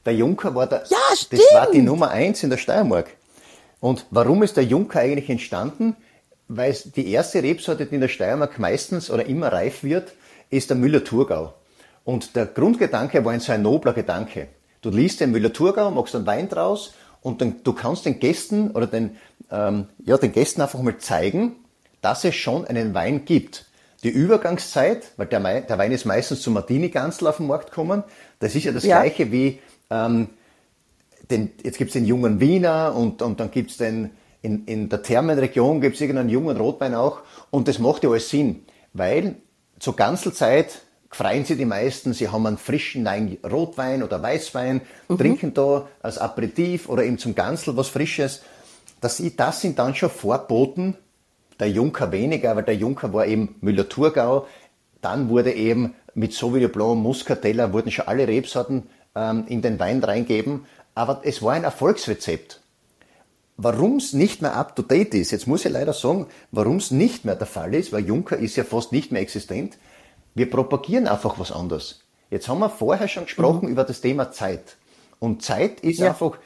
Der 0.04 0.14
Junker 0.14 0.54
war 0.54 0.66
der, 0.66 0.84
ja, 0.88 0.98
das 1.30 1.40
war 1.52 1.70
die 1.70 1.82
Nummer 1.82 2.10
eins 2.10 2.42
in 2.42 2.50
der 2.50 2.58
Steiermark. 2.58 3.08
Und 3.80 4.06
warum 4.10 4.42
ist 4.42 4.56
der 4.56 4.64
Junker 4.64 5.00
eigentlich 5.00 5.30
entstanden? 5.30 5.96
Weil 6.48 6.76
die 6.94 7.10
erste 7.10 7.42
Rebsorte, 7.42 7.86
die 7.86 7.94
in 7.96 8.00
der 8.00 8.08
Steiermark 8.08 8.58
meistens 8.58 9.10
oder 9.10 9.26
immer 9.26 9.48
reif 9.52 9.82
wird, 9.82 10.12
ist 10.50 10.70
der 10.70 10.76
Müller-Thurgau. 10.76 11.54
Und 12.04 12.36
der 12.36 12.46
Grundgedanke 12.46 13.24
war 13.24 13.32
ein 13.32 13.40
so 13.40 13.52
ein 13.52 13.62
nobler 13.62 13.92
Gedanke. 13.92 14.48
Du 14.80 14.90
liest 14.90 15.20
den 15.20 15.32
Müller-Thurgau, 15.32 15.90
machst 15.90 16.14
einen 16.14 16.26
Wein 16.26 16.48
draus 16.48 16.94
und 17.20 17.40
dann, 17.40 17.56
du 17.64 17.72
kannst 17.72 18.06
den 18.06 18.20
Gästen 18.20 18.70
oder 18.70 18.86
den, 18.86 19.16
ähm, 19.50 19.86
ja, 20.04 20.16
den 20.16 20.32
Gästen 20.32 20.60
einfach 20.60 20.80
mal 20.80 20.98
zeigen, 20.98 21.56
dass 22.00 22.22
es 22.22 22.36
schon 22.36 22.64
einen 22.64 22.94
Wein 22.94 23.24
gibt. 23.24 23.66
Die 24.04 24.10
Übergangszeit, 24.10 25.10
weil 25.16 25.26
der, 25.26 25.40
der 25.62 25.78
Wein 25.78 25.90
ist 25.90 26.04
meistens 26.04 26.42
zu 26.42 26.52
Martini-Ganzel 26.52 27.26
auf 27.26 27.38
den 27.38 27.48
Markt 27.48 27.70
gekommen, 27.70 28.04
das 28.38 28.54
ist 28.54 28.62
ja 28.62 28.70
das 28.70 28.84
ja. 28.84 29.00
gleiche 29.00 29.32
wie, 29.32 29.58
ähm, 29.90 30.28
den, 31.30 31.50
jetzt 31.64 31.78
gibt's 31.78 31.94
den 31.94 32.04
jungen 32.04 32.38
Wiener 32.38 32.94
und, 32.94 33.22
und 33.22 33.40
dann 33.40 33.50
gibt's 33.50 33.78
den, 33.78 34.10
in, 34.46 34.64
in 34.66 34.88
der 34.88 35.02
Thermenregion 35.02 35.80
gibt's 35.80 36.00
irgendeinen 36.00 36.28
jungen 36.28 36.56
Rotwein 36.56 36.94
auch 36.94 37.20
und 37.50 37.66
das 37.66 37.80
macht 37.80 38.04
ja 38.04 38.10
alles 38.10 38.30
Sinn, 38.30 38.64
weil 38.92 39.34
zur 39.80 39.96
Ganzelzeit 39.96 40.82
freuen 41.10 41.44
sich 41.44 41.56
die 41.56 41.64
meisten, 41.64 42.12
sie 42.12 42.28
haben 42.28 42.46
einen 42.46 42.58
frischen 42.58 43.02
neuen 43.02 43.38
Rotwein 43.44 44.04
oder 44.04 44.22
Weißwein, 44.22 44.82
mhm. 45.08 45.18
trinken 45.18 45.52
da 45.54 45.88
als 46.00 46.18
Aperitif 46.18 46.88
oder 46.88 47.04
eben 47.04 47.18
zum 47.18 47.34
Ganzel 47.34 47.76
was 47.76 47.88
Frisches. 47.88 48.42
Das, 49.00 49.20
das 49.36 49.60
sind 49.60 49.78
dann 49.78 49.94
schon 49.94 50.10
Vorboten, 50.10 50.96
der 51.58 51.70
Junker 51.70 52.12
weniger, 52.12 52.54
weil 52.54 52.64
der 52.64 52.76
Junker 52.76 53.12
war 53.12 53.26
eben 53.26 53.56
Müller-Thurgau. 53.60 54.46
Dann 55.00 55.28
wurde 55.28 55.52
eben 55.52 55.94
mit 56.14 56.32
Sauvignon 56.32 56.70
Blanc, 56.70 57.02
Muscatella, 57.02 57.72
wurden 57.72 57.90
schon 57.90 58.08
alle 58.08 58.28
Rebsorten 58.28 58.84
ähm, 59.14 59.44
in 59.48 59.62
den 59.62 59.78
Wein 59.78 60.02
reingeben. 60.02 60.66
Aber 60.94 61.20
es 61.24 61.42
war 61.42 61.54
ein 61.54 61.64
Erfolgsrezept. 61.64 62.60
Warum 63.58 63.96
es 63.96 64.12
nicht 64.12 64.42
mehr 64.42 64.54
up 64.54 64.76
to 64.76 64.82
date 64.82 65.14
ist, 65.14 65.30
jetzt 65.30 65.46
muss 65.46 65.64
ich 65.64 65.72
leider 65.72 65.94
sagen, 65.94 66.26
warum 66.50 66.76
es 66.76 66.90
nicht 66.90 67.24
mehr 67.24 67.36
der 67.36 67.46
Fall 67.46 67.74
ist, 67.74 67.92
weil 67.92 68.04
Junker 68.04 68.36
ist 68.36 68.56
ja 68.56 68.64
fast 68.64 68.92
nicht 68.92 69.12
mehr 69.12 69.22
existent, 69.22 69.78
wir 70.34 70.50
propagieren 70.50 71.06
einfach 71.06 71.38
was 71.38 71.50
anderes. 71.50 72.00
Jetzt 72.30 72.48
haben 72.48 72.58
wir 72.58 72.68
vorher 72.68 73.08
schon 73.08 73.24
gesprochen 73.24 73.66
mhm. 73.66 73.72
über 73.72 73.84
das 73.84 74.02
Thema 74.02 74.30
Zeit. 74.30 74.76
Und 75.18 75.42
Zeit 75.42 75.80
ist 75.80 76.00
ja. 76.00 76.08
einfach 76.08 76.38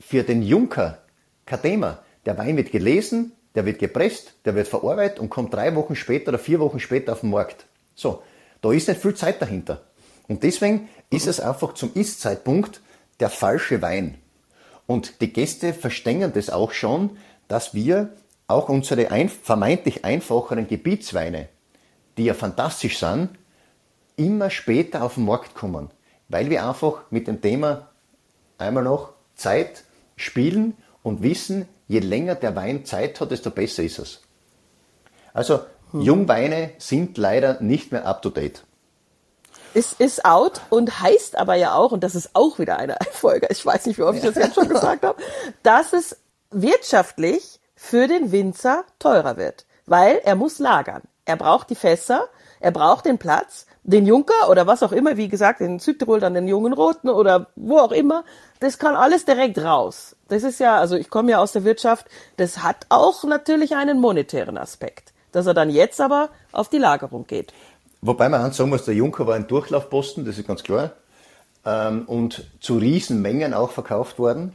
für 0.00 0.22
den 0.22 0.42
Junker 0.42 0.98
kein 1.44 1.60
Thema. 1.60 1.98
Der 2.24 2.38
Wein 2.38 2.56
wird 2.56 2.72
gelesen, 2.72 3.32
der 3.54 3.66
wird 3.66 3.78
gepresst, 3.78 4.32
der 4.46 4.54
wird 4.54 4.68
verarbeitet 4.68 5.18
und 5.20 5.28
kommt 5.28 5.52
drei 5.52 5.74
Wochen 5.74 5.94
später 5.94 6.30
oder 6.30 6.38
vier 6.38 6.60
Wochen 6.60 6.80
später 6.80 7.12
auf 7.12 7.20
den 7.20 7.30
Markt. 7.30 7.66
So, 7.94 8.22
da 8.62 8.72
ist 8.72 8.88
nicht 8.88 9.02
viel 9.02 9.14
Zeit 9.14 9.42
dahinter. 9.42 9.82
Und 10.26 10.42
deswegen 10.42 10.74
mhm. 10.74 10.88
ist 11.10 11.26
es 11.26 11.40
einfach 11.40 11.74
zum 11.74 11.90
Ist-Zeitpunkt 11.92 12.80
der 13.20 13.28
falsche 13.28 13.82
Wein. 13.82 14.16
Und 14.86 15.20
die 15.20 15.32
Gäste 15.32 15.72
verstehen 15.72 16.32
das 16.34 16.50
auch 16.50 16.72
schon, 16.72 17.16
dass 17.48 17.74
wir 17.74 18.10
auch 18.46 18.68
unsere 18.68 19.10
ein, 19.10 19.28
vermeintlich 19.28 20.04
einfacheren 20.04 20.68
Gebietsweine 20.68 21.48
die 22.16 22.24
ja 22.24 22.34
fantastisch 22.34 22.98
sind, 22.98 23.30
immer 24.16 24.50
später 24.50 25.02
auf 25.02 25.14
den 25.14 25.24
Markt 25.24 25.54
kommen, 25.54 25.90
weil 26.28 26.50
wir 26.50 26.66
einfach 26.66 27.02
mit 27.10 27.26
dem 27.26 27.40
Thema 27.40 27.88
einmal 28.58 28.84
noch 28.84 29.12
Zeit 29.34 29.84
spielen 30.16 30.74
und 31.02 31.22
wissen, 31.22 31.66
je 31.88 31.98
länger 31.98 32.36
der 32.36 32.54
Wein 32.54 32.84
Zeit 32.84 33.20
hat, 33.20 33.30
desto 33.30 33.50
besser 33.50 33.82
ist 33.82 33.98
es. 33.98 34.22
Also 35.32 35.60
hm. 35.90 36.02
Jungweine 36.02 36.70
sind 36.78 37.18
leider 37.18 37.60
nicht 37.60 37.90
mehr 37.90 38.06
up 38.06 38.22
to 38.22 38.30
date. 38.30 38.64
Ist, 39.74 40.00
ist 40.00 40.24
out 40.24 40.60
und 40.70 41.00
heißt 41.00 41.36
aber 41.36 41.56
ja 41.56 41.74
auch, 41.74 41.92
und 41.92 42.04
das 42.04 42.14
ist 42.14 42.30
auch 42.34 42.58
wieder 42.58 42.78
eine 42.78 42.96
Folge, 43.12 43.48
ich 43.50 43.64
weiß 43.64 43.86
nicht, 43.86 43.98
wie 43.98 44.02
oft 44.02 44.18
ich 44.18 44.24
das 44.24 44.36
jetzt 44.36 44.54
schon 44.54 44.68
gesagt 44.68 45.04
habe, 45.04 45.20
dass 45.62 45.92
es 45.92 46.16
wirtschaftlich 46.50 47.60
für 47.74 48.06
den 48.06 48.32
Winzer 48.32 48.84
teurer 48.98 49.36
wird, 49.36 49.66
weil 49.86 50.20
er 50.24 50.36
muss 50.36 50.58
lagern. 50.58 51.02
Er 51.24 51.36
braucht 51.36 51.70
die 51.70 51.74
Fässer, 51.74 52.28
er 52.60 52.70
braucht 52.70 53.06
den 53.06 53.18
Platz, 53.18 53.66
den 53.82 54.06
Junker 54.06 54.48
oder 54.48 54.66
was 54.66 54.82
auch 54.82 54.92
immer, 54.92 55.16
wie 55.16 55.28
gesagt, 55.28 55.60
in 55.60 55.78
Südtirol 55.78 56.20
dann 56.20 56.34
den 56.34 56.48
jungen 56.48 56.72
Roten 56.72 57.08
oder 57.08 57.48
wo 57.56 57.78
auch 57.78 57.92
immer. 57.92 58.24
Das 58.60 58.78
kann 58.78 58.94
alles 58.94 59.24
direkt 59.24 59.58
raus. 59.58 60.16
Das 60.28 60.42
ist 60.42 60.60
ja, 60.60 60.78
also 60.78 60.96
ich 60.96 61.10
komme 61.10 61.32
ja 61.32 61.38
aus 61.38 61.52
der 61.52 61.64
Wirtschaft, 61.64 62.06
das 62.36 62.62
hat 62.62 62.86
auch 62.88 63.24
natürlich 63.24 63.76
einen 63.76 64.00
monetären 64.00 64.56
Aspekt, 64.56 65.12
dass 65.32 65.46
er 65.46 65.54
dann 65.54 65.68
jetzt 65.68 66.00
aber 66.00 66.30
auf 66.52 66.68
die 66.68 66.78
Lagerung 66.78 67.26
geht. 67.26 67.52
Wobei 68.06 68.28
man 68.28 68.52
sagen 68.52 68.68
muss, 68.68 68.84
der 68.84 68.94
Junker 68.94 69.26
war 69.26 69.34
ein 69.34 69.46
Durchlaufposten, 69.46 70.26
das 70.26 70.36
ist 70.36 70.46
ganz 70.46 70.62
klar, 70.62 70.92
ähm, 71.64 72.02
und 72.06 72.44
zu 72.60 72.76
Riesenmengen 72.76 73.54
auch 73.54 73.70
verkauft 73.70 74.18
worden. 74.18 74.52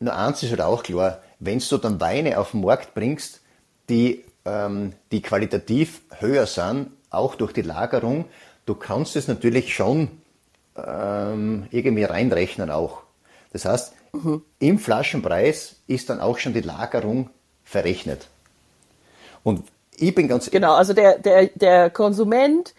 Nur 0.00 0.16
eins 0.16 0.42
ist 0.42 0.50
halt 0.50 0.62
auch 0.62 0.82
klar, 0.82 1.22
wenn 1.38 1.60
du 1.60 1.78
dann 1.78 2.00
Weine 2.00 2.40
auf 2.40 2.50
den 2.50 2.62
Markt 2.62 2.92
bringst, 2.92 3.40
die 3.88 4.24
ähm, 4.44 4.94
die 5.12 5.22
qualitativ 5.22 6.00
höher 6.18 6.46
sind, 6.46 6.90
auch 7.08 7.36
durch 7.36 7.52
die 7.52 7.62
Lagerung. 7.62 8.24
Du 8.64 8.74
kannst 8.74 9.14
es 9.14 9.28
natürlich 9.28 9.72
schon 9.72 10.08
ähm, 10.76 11.68
irgendwie 11.70 12.02
reinrechnen 12.02 12.70
auch. 12.70 13.02
Das 13.52 13.64
heißt, 13.64 13.94
mhm. 14.12 14.42
im 14.58 14.80
Flaschenpreis 14.80 15.76
ist 15.86 16.10
dann 16.10 16.18
auch 16.18 16.38
schon 16.38 16.52
die 16.52 16.62
Lagerung 16.62 17.30
verrechnet. 17.64 18.26
Und 19.44 19.62
ich 19.98 20.14
bin 20.14 20.28
ganz. 20.28 20.50
Genau, 20.50 20.74
also 20.74 20.92
der, 20.92 21.18
der, 21.18 21.46
der 21.54 21.90
Konsument 21.90 22.74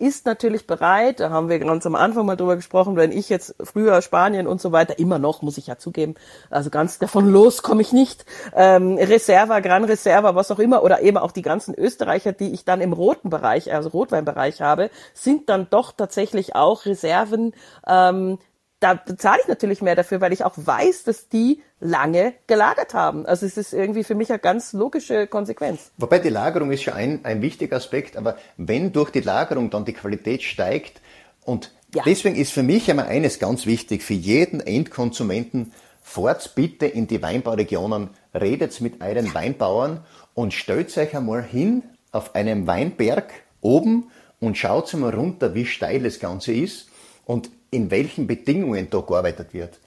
ist 0.00 0.24
natürlich 0.24 0.66
bereit, 0.66 1.20
da 1.20 1.28
haben 1.28 1.50
wir 1.50 1.58
ganz 1.58 1.84
am 1.84 1.94
Anfang 1.94 2.24
mal 2.24 2.36
drüber 2.36 2.56
gesprochen, 2.56 2.96
wenn 2.96 3.12
ich 3.12 3.28
jetzt 3.28 3.54
früher 3.62 4.00
Spanien 4.00 4.46
und 4.46 4.58
so 4.60 4.72
weiter, 4.72 4.98
immer 4.98 5.18
noch, 5.18 5.42
muss 5.42 5.58
ich 5.58 5.66
ja 5.66 5.76
zugeben, 5.76 6.14
also 6.48 6.70
ganz 6.70 6.98
davon 6.98 7.30
los 7.30 7.62
komme 7.62 7.82
ich 7.82 7.92
nicht, 7.92 8.24
ähm, 8.56 8.96
Reserva, 8.96 9.60
Gran 9.60 9.84
Reserva, 9.84 10.34
was 10.34 10.50
auch 10.50 10.58
immer, 10.58 10.82
oder 10.82 11.02
eben 11.02 11.18
auch 11.18 11.32
die 11.32 11.42
ganzen 11.42 11.74
Österreicher, 11.74 12.32
die 12.32 12.52
ich 12.52 12.64
dann 12.64 12.80
im 12.80 12.94
roten 12.94 13.28
Bereich, 13.28 13.72
also 13.72 13.90
Rotweinbereich 13.90 14.62
habe, 14.62 14.90
sind 15.12 15.50
dann 15.50 15.68
doch 15.68 15.92
tatsächlich 15.92 16.56
auch 16.56 16.86
Reserven, 16.86 17.52
ähm, 17.86 18.38
da 18.80 18.94
bezahle 18.94 19.40
ich 19.42 19.48
natürlich 19.48 19.82
mehr 19.82 19.94
dafür, 19.94 20.22
weil 20.22 20.32
ich 20.32 20.44
auch 20.44 20.54
weiß, 20.56 21.04
dass 21.04 21.28
die 21.28 21.62
lange 21.80 22.32
gelagert 22.46 22.94
haben. 22.94 23.26
Also 23.26 23.44
es 23.44 23.58
ist 23.58 23.74
irgendwie 23.74 24.04
für 24.04 24.14
mich 24.14 24.30
eine 24.30 24.38
ganz 24.38 24.72
logische 24.72 25.26
Konsequenz. 25.26 25.92
Wobei 25.98 26.18
die 26.18 26.30
Lagerung 26.30 26.72
ist 26.72 26.82
schon 26.82 26.94
ein, 26.94 27.20
ein 27.24 27.42
wichtiger 27.42 27.76
Aspekt, 27.76 28.16
aber 28.16 28.36
wenn 28.56 28.92
durch 28.92 29.10
die 29.10 29.20
Lagerung 29.20 29.70
dann 29.70 29.84
die 29.84 29.92
Qualität 29.92 30.42
steigt 30.42 31.02
und 31.44 31.72
ja. 31.94 32.02
deswegen 32.06 32.36
ist 32.36 32.52
für 32.52 32.62
mich 32.62 32.90
einmal 32.90 33.06
eines 33.06 33.38
ganz 33.38 33.66
wichtig, 33.66 34.02
für 34.02 34.14
jeden 34.14 34.60
Endkonsumenten, 34.60 35.72
fahrt 36.02 36.54
bitte 36.54 36.86
in 36.86 37.06
die 37.06 37.22
Weinbauregionen, 37.22 38.10
redet 38.34 38.80
mit 38.80 39.02
euren 39.02 39.26
ja. 39.26 39.34
Weinbauern 39.34 40.04
und 40.34 40.54
stellt 40.54 40.96
euch 40.96 41.14
einmal 41.14 41.42
hin 41.42 41.82
auf 42.12 42.34
einem 42.34 42.66
Weinberg 42.66 43.30
oben 43.60 44.10
und 44.40 44.56
schaut 44.56 44.92
mal 44.94 45.14
runter, 45.14 45.54
wie 45.54 45.66
steil 45.66 46.02
das 46.02 46.18
Ganze 46.18 46.52
ist 46.52 46.88
und 47.26 47.50
in 47.70 47.90
welchen 47.90 48.26
Bedingungen 48.26 48.88
da 48.90 49.00
gearbeitet 49.00 49.54
wird, 49.54 49.78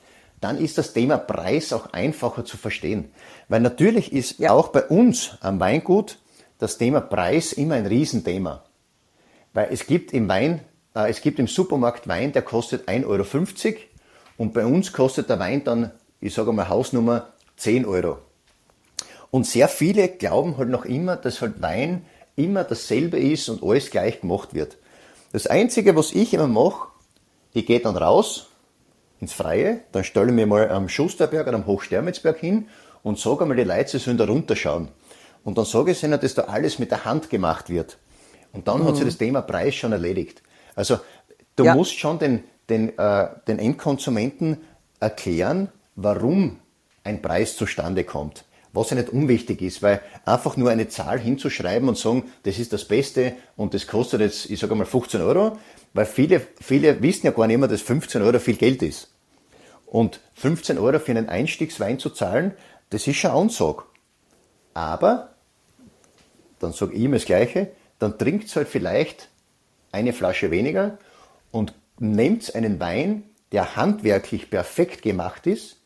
dann 0.41 0.57
ist 0.57 0.77
das 0.77 0.93
Thema 0.93 1.17
Preis 1.17 1.71
auch 1.71 1.93
einfacher 1.93 2.43
zu 2.43 2.57
verstehen. 2.57 3.11
Weil 3.47 3.61
natürlich 3.61 4.11
ist 4.11 4.39
ja. 4.39 4.51
auch 4.51 4.69
bei 4.69 4.83
uns 4.83 5.37
am 5.41 5.59
Weingut 5.59 6.19
das 6.59 6.77
Thema 6.77 7.01
Preis 7.01 7.53
immer 7.53 7.75
ein 7.75 7.85
Riesenthema. 7.85 8.63
Weil 9.53 9.69
es 9.71 9.87
gibt 9.87 10.13
im 10.13 10.27
Wein, 10.27 10.61
äh, 10.95 11.09
es 11.09 11.21
gibt 11.21 11.39
im 11.39 11.47
Supermarkt 11.47 12.07
Wein, 12.07 12.33
der 12.33 12.41
kostet 12.41 12.89
1,50 12.89 13.05
Euro 13.05 13.77
und 14.37 14.53
bei 14.53 14.65
uns 14.65 14.91
kostet 14.91 15.29
der 15.29 15.39
Wein 15.39 15.63
dann, 15.63 15.91
ich 16.19 16.33
sage 16.33 16.51
mal 16.51 16.69
Hausnummer 16.69 17.33
10 17.57 17.85
Euro. 17.85 18.17
Und 19.31 19.47
sehr 19.47 19.67
viele 19.67 20.09
glauben 20.09 20.57
halt 20.57 20.69
noch 20.69 20.85
immer, 20.85 21.15
dass 21.15 21.41
halt 21.41 21.61
Wein 21.61 22.05
immer 22.35 22.63
dasselbe 22.63 23.17
ist 23.17 23.49
und 23.49 23.63
alles 23.63 23.89
gleich 23.89 24.21
gemacht 24.21 24.53
wird. 24.53 24.77
Das 25.31 25.47
Einzige, 25.47 25.95
was 25.95 26.11
ich 26.11 26.33
immer 26.33 26.47
mache, 26.47 26.89
ich 27.53 27.65
gehe 27.65 27.79
dann 27.79 27.95
raus 27.95 28.47
ins 29.19 29.33
Freie, 29.33 29.81
dann 29.91 30.03
stelle 30.03 30.31
mich 30.31 30.45
mal 30.45 30.69
am 30.69 30.89
Schusterberg 30.89 31.47
oder 31.47 31.57
am 31.57 31.65
Hochstermitzberg 31.65 32.37
hin 32.37 32.67
und 33.03 33.19
sage 33.19 33.41
einmal, 33.41 33.57
die 33.57 33.63
Leute 33.63 33.99
sollen 33.99 34.17
da 34.17 34.25
runterschauen. 34.25 34.89
Und 35.43 35.57
dann 35.57 35.65
sage 35.65 35.91
ich 35.91 36.03
ihnen, 36.03 36.19
dass 36.19 36.33
da 36.33 36.43
alles 36.43 36.79
mit 36.79 36.91
der 36.91 37.05
Hand 37.05 37.29
gemacht 37.29 37.69
wird. 37.69 37.97
Und 38.51 38.67
dann 38.67 38.81
mhm. 38.81 38.87
hat 38.87 38.95
sich 38.95 39.05
das 39.05 39.17
Thema 39.17 39.41
Preis 39.41 39.75
schon 39.75 39.91
erledigt. 39.91 40.41
Also 40.75 40.99
du 41.55 41.65
ja. 41.65 41.75
musst 41.75 41.97
schon 41.97 42.19
den, 42.19 42.43
den, 42.69 42.97
äh, 42.97 43.27
den 43.47 43.59
Endkonsumenten 43.59 44.57
erklären, 44.99 45.69
warum 45.95 46.59
ein 47.03 47.21
Preis 47.21 47.55
zustande 47.55 48.03
kommt 48.03 48.45
was 48.73 48.89
ja 48.89 48.95
nicht 48.95 49.09
unwichtig 49.09 49.61
ist, 49.61 49.81
weil 49.83 50.01
einfach 50.25 50.57
nur 50.57 50.71
eine 50.71 50.89
Zahl 50.89 51.19
hinzuschreiben 51.19 51.87
und 51.87 51.97
sagen, 51.97 52.31
das 52.43 52.57
ist 52.57 52.73
das 52.73 52.85
Beste 52.85 53.33
und 53.55 53.73
das 53.73 53.87
kostet 53.87 54.21
jetzt, 54.21 54.49
ich 54.49 54.59
sage 54.59 54.75
mal 54.75 54.85
15 54.85 55.21
Euro, 55.21 55.57
weil 55.93 56.07
viele, 56.07 56.41
viele 56.59 57.01
wissen 57.01 57.27
ja 57.27 57.31
gar 57.31 57.47
nicht 57.47 57.59
mehr, 57.59 57.67
dass 57.67 57.81
15 57.81 58.21
Euro 58.23 58.39
viel 58.39 58.57
Geld 58.57 58.81
ist. 58.81 59.13
Und 59.85 60.21
15 60.33 60.79
Euro 60.79 60.97
für 60.99 61.11
einen 61.11 61.29
Einstiegswein 61.29 61.99
zu 61.99 62.09
zahlen, 62.09 62.53
das 62.89 63.05
ist 63.05 63.17
schon 63.17 63.31
Ansage. 63.31 63.83
Aber, 64.73 65.35
dann 66.59 66.73
sage 66.73 66.93
ich 66.93 67.01
ihm 67.01 67.11
das 67.11 67.25
Gleiche, 67.25 67.71
dann 67.99 68.17
trinkt 68.17 68.53
halt 68.55 68.67
vielleicht 68.67 69.29
eine 69.91 70.13
Flasche 70.13 70.49
weniger 70.49 70.97
und 71.51 71.75
nehmt 71.99 72.55
einen 72.55 72.79
Wein, 72.79 73.23
der 73.51 73.75
handwerklich 73.75 74.49
perfekt 74.49 75.03
gemacht 75.03 75.45
ist, 75.45 75.77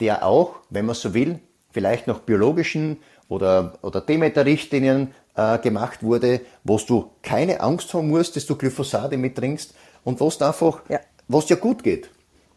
der 0.00 0.24
auch, 0.24 0.56
wenn 0.70 0.86
man 0.86 0.94
so 0.94 1.12
will, 1.12 1.38
vielleicht 1.74 2.06
nach 2.06 2.20
biologischen 2.20 2.98
oder, 3.28 3.78
oder 3.82 4.00
Demeter-Richtlinien 4.00 5.12
äh, 5.34 5.58
gemacht 5.58 6.02
wurde, 6.02 6.40
wo 6.62 6.78
du 6.78 7.10
keine 7.20 7.60
Angst 7.60 7.92
haben 7.92 8.08
musst, 8.08 8.36
dass 8.36 8.46
du 8.46 8.54
Glyphosate 8.54 9.18
mittrinkst 9.18 9.74
und 10.04 10.20
wo 10.20 10.28
es 10.28 10.40
einfach, 10.40 10.82
ja. 10.88 11.00
was 11.26 11.46
dir 11.46 11.56
gut 11.56 11.82
geht. 11.82 12.08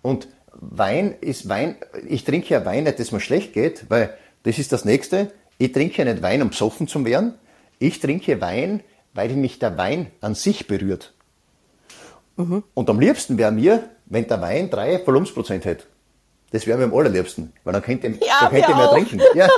Und 0.04 0.28
Wein 0.54 1.16
ist 1.20 1.50
Wein, 1.50 1.76
ich 2.08 2.24
trinke 2.24 2.54
ja 2.54 2.66
Wein 2.66 2.84
nicht, 2.84 3.00
dass 3.00 3.12
mir 3.12 3.20
schlecht 3.20 3.54
geht, 3.54 3.86
weil 3.90 4.16
das 4.44 4.60
ist 4.60 4.72
das 4.72 4.86
Nächste. 4.86 5.32
Ich 5.58 5.72
trinke 5.72 5.98
ja 5.98 6.06
nicht 6.12 6.24
Wein, 6.24 6.42
um 6.42 6.50
besoffen 6.50 6.88
zu 6.88 7.04
werden. 7.04 7.34
Ich 7.80 8.00
trinke 8.00 8.40
Wein, 8.40 8.82
weil 9.14 9.30
mich 9.30 9.60
der 9.60 9.78
Wein 9.78 10.08
an 10.22 10.36
sich 10.36 10.68
berührt. 10.68 11.14
Mhm. 12.36 12.64
Und 12.76 12.90
am 12.90 13.00
liebsten 13.00 13.38
wäre 13.40 13.52
mir, 13.52 13.90
wenn 14.06 14.28
der 14.28 14.42
Wein 14.42 14.70
drei 14.70 15.04
Volumensprozent 15.04 15.66
hätte. 15.66 15.86
Das 16.52 16.66
wäre 16.66 16.78
mir 16.78 16.86
am 16.86 16.94
allerliebsten, 16.94 17.52
weil 17.66 17.74
dann 17.74 17.82
könnte, 17.82 18.08
ja, 18.08 18.16
dann 18.40 18.50
könnte 18.52 18.72
ich 18.72 18.76
mehr 18.78 18.90
trinken. 18.90 19.22
Ja, 19.36 19.50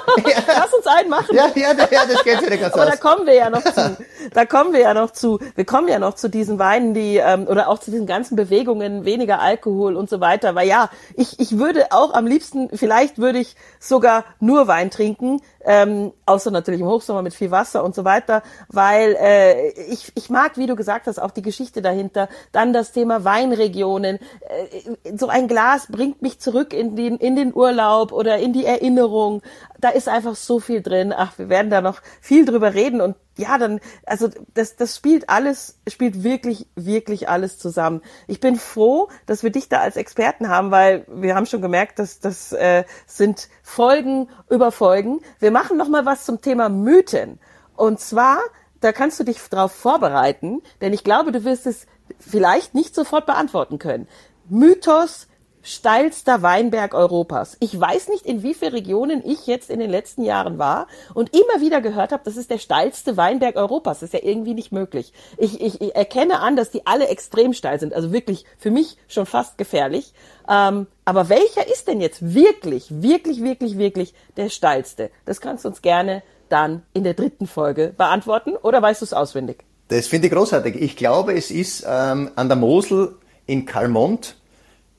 Lass 0.48 0.74
uns 0.74 0.88
einen 0.88 1.10
machen. 1.10 1.36
Ja, 1.36 1.48
ja, 1.54 1.74
ja 1.92 2.06
das 2.08 2.24
geht 2.24 2.42
ja 2.42 2.50
nicht 2.50 2.62
ganz 2.62 2.74
Aber 2.74 2.86
aus. 2.86 2.90
da 2.90 2.96
kommen 2.96 3.28
wir 3.28 3.36
ja 3.36 3.52
noch 3.52 3.64
zu. 3.64 3.98
Da 4.34 4.46
kommen 4.46 4.74
wir 4.74 4.80
ja 4.80 4.94
noch 4.96 5.12
zu. 5.12 5.40
Wir 5.54 5.66
kommen 5.66 5.88
ja 5.88 6.00
noch 6.00 6.16
zu 6.16 6.30
diesen 6.30 6.58
Weinen, 6.58 6.96
die 6.96 7.18
ähm, 7.18 7.46
oder 7.48 7.70
auch 7.70 7.78
zu 7.78 7.92
diesen 7.92 8.08
ganzen 8.08 8.36
Bewegungen, 8.36 9.06
weniger 9.06 9.40
Alkohol 9.40 9.96
und 9.96 10.10
so 10.10 10.20
weiter. 10.20 10.56
Weil 10.56 10.68
ja, 10.68 10.90
ich, 11.16 11.40
ich 11.40 11.60
würde 11.60 11.92
auch 11.92 12.14
am 12.16 12.26
liebsten, 12.26 12.70
vielleicht 12.76 13.20
würde 13.20 13.38
ich 13.38 13.56
sogar 13.80 14.26
nur 14.40 14.68
Wein 14.68 14.90
trinken, 14.90 15.42
ähm, 15.64 16.12
außer 16.26 16.50
natürlich 16.50 16.82
im 16.82 16.88
Hochsommer 16.88 17.22
mit 17.22 17.36
viel 17.36 17.52
Wasser 17.52 17.84
und 17.84 17.94
so 17.94 18.04
weiter, 18.06 18.42
weil 18.70 19.16
äh, 19.20 19.70
ich, 19.92 20.12
ich 20.16 20.30
mag, 20.30 20.58
wie 20.58 20.66
du 20.66 20.76
gesagt 20.76 21.06
hast, 21.06 21.20
auch 21.20 21.32
die 21.32 21.42
Geschichte 21.42 21.82
dahinter. 21.82 22.30
Dann 22.52 22.74
das 22.74 22.92
Thema 22.92 23.24
Weinregionen. 23.24 24.18
Äh, 24.42 25.16
so 25.18 25.28
ein 25.28 25.48
Glas 25.48 25.88
bringt 25.88 26.22
mich 26.22 26.40
zurück 26.40 26.74
in 26.80 26.96
den, 26.96 27.18
in 27.18 27.36
den 27.36 27.54
Urlaub 27.54 28.12
oder 28.12 28.38
in 28.38 28.54
die 28.54 28.66
Erinnerung. 28.66 29.42
Da 29.80 29.90
ist 29.90 30.08
einfach 30.08 30.36
so 30.36 30.60
viel 30.60 30.82
drin. 30.82 31.14
Ach, 31.16 31.38
wir 31.38 31.50
werden 31.50 31.70
da 31.70 31.82
noch 31.82 32.02
viel 32.22 32.46
drüber 32.46 32.74
reden 32.74 33.02
und 33.02 33.16
ja, 33.38 33.58
dann, 33.58 33.80
also 34.06 34.30
das, 34.54 34.76
das 34.76 34.96
spielt 34.96 35.30
alles, 35.30 35.80
spielt 35.88 36.24
wirklich, 36.24 36.68
wirklich 36.76 37.30
alles 37.30 37.58
zusammen. 37.58 38.02
Ich 38.28 38.40
bin 38.42 38.58
froh, 38.58 39.08
dass 39.28 39.44
wir 39.44 39.50
dich 39.50 39.70
da 39.70 39.80
als 39.80 39.96
Experten 39.96 40.50
haben, 40.50 40.72
weil 40.72 41.06
wir 41.08 41.36
haben 41.36 41.46
schon 41.46 41.62
gemerkt, 41.62 42.00
dass 42.00 42.20
das 42.20 42.52
äh, 42.52 42.84
sind 43.08 43.48
Folgen 43.64 44.30
über 44.50 44.72
Folgen. 44.72 45.22
Wir 45.40 45.52
machen 45.52 45.78
noch 45.78 45.88
mal 45.88 46.06
was 46.06 46.26
zum 46.26 46.42
Thema 46.42 46.68
Mythen. 46.68 47.40
Und 47.78 48.02
zwar, 48.02 48.40
da 48.82 48.92
kannst 48.92 49.22
du 49.22 49.24
dich 49.24 49.40
darauf 49.50 49.72
vorbereiten, 49.72 50.62
denn 50.82 50.92
ich 50.92 51.06
glaube, 51.06 51.32
du 51.32 51.46
wirst 51.46 51.66
es 51.66 51.88
vielleicht 52.20 52.76
nicht 52.76 52.94
sofort 52.94 53.26
beantworten 53.26 53.80
können. 53.80 54.10
Mythos 54.50 55.29
steilster 55.62 56.42
Weinberg 56.42 56.94
Europas. 56.94 57.58
Ich 57.60 57.78
weiß 57.80 58.10
nicht, 58.10 58.26
in 58.26 58.44
wie 58.44 58.54
viele 58.54 58.74
Regionen 58.74 59.24
ich 59.26 59.48
jetzt 59.48 59.70
in 59.70 59.80
den 59.80 59.90
letzten 59.90 60.24
Jahren 60.24 60.58
war 60.58 60.88
und 61.14 61.34
immer 61.34 61.62
wieder 61.62 61.82
gehört 61.82 62.12
habe, 62.12 62.24
das 62.26 62.38
ist 62.38 62.50
der 62.50 62.58
steilste 62.58 63.18
Weinberg 63.18 63.56
Europas. 63.56 64.00
Das 64.00 64.14
ist 64.14 64.14
ja 64.14 64.28
irgendwie 64.28 64.54
nicht 64.54 64.72
möglich. 64.72 65.14
Ich, 65.38 65.62
ich, 65.62 65.82
ich 65.82 65.96
erkenne 65.96 66.40
an, 66.40 66.56
dass 66.56 66.72
die 66.72 66.86
alle 66.88 67.08
extrem 67.08 67.54
steil 67.54 67.80
sind. 67.80 67.94
Also 67.94 68.12
wirklich 68.12 68.46
für 68.58 68.72
mich 68.72 68.98
schon 69.08 69.26
fast 69.26 69.58
gefährlich. 69.58 70.14
Ähm, 70.50 70.88
aber 71.06 71.30
welcher 71.30 71.68
ist 71.72 71.88
denn 71.88 72.02
jetzt 72.02 72.34
wirklich, 72.34 72.88
wirklich, 72.90 73.44
wirklich, 73.44 73.78
wirklich 73.78 74.14
der 74.38 74.50
steilste? 74.50 75.12
Das 75.26 75.42
kannst 75.42 75.66
du 75.66 75.70
uns 75.70 75.82
gerne 75.82 76.24
dann 76.50 76.84
in 76.94 77.04
der 77.04 77.14
dritten 77.14 77.48
Folge 77.48 77.94
beantworten 77.96 78.56
oder 78.56 78.82
weißt 78.82 79.02
du 79.02 79.06
es 79.06 79.14
auswendig? 79.14 79.64
Das 79.90 80.08
finde 80.08 80.28
ich 80.28 80.34
großartig. 80.34 80.76
Ich 80.76 80.96
glaube, 80.96 81.34
es 81.34 81.52
ist 81.52 81.86
ähm, 81.88 82.32
an 82.36 82.48
der 82.48 82.58
Mosel 82.58 83.16
in 83.46 83.66
Kalmont 83.66 84.36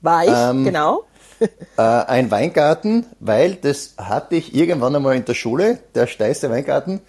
war 0.01 0.23
ich, 0.23 0.31
ähm, 0.33 0.63
genau. 0.65 1.03
äh, 1.77 1.81
ein 1.81 2.31
Weingarten, 2.31 3.05
weil 3.19 3.55
das 3.55 3.95
hatte 3.97 4.35
ich 4.35 4.53
irgendwann 4.55 4.95
einmal 4.95 5.15
in 5.15 5.25
der 5.25 5.33
Schule, 5.33 5.79
der 5.95 6.07
steilste 6.07 6.49
Weingarten. 6.49 7.01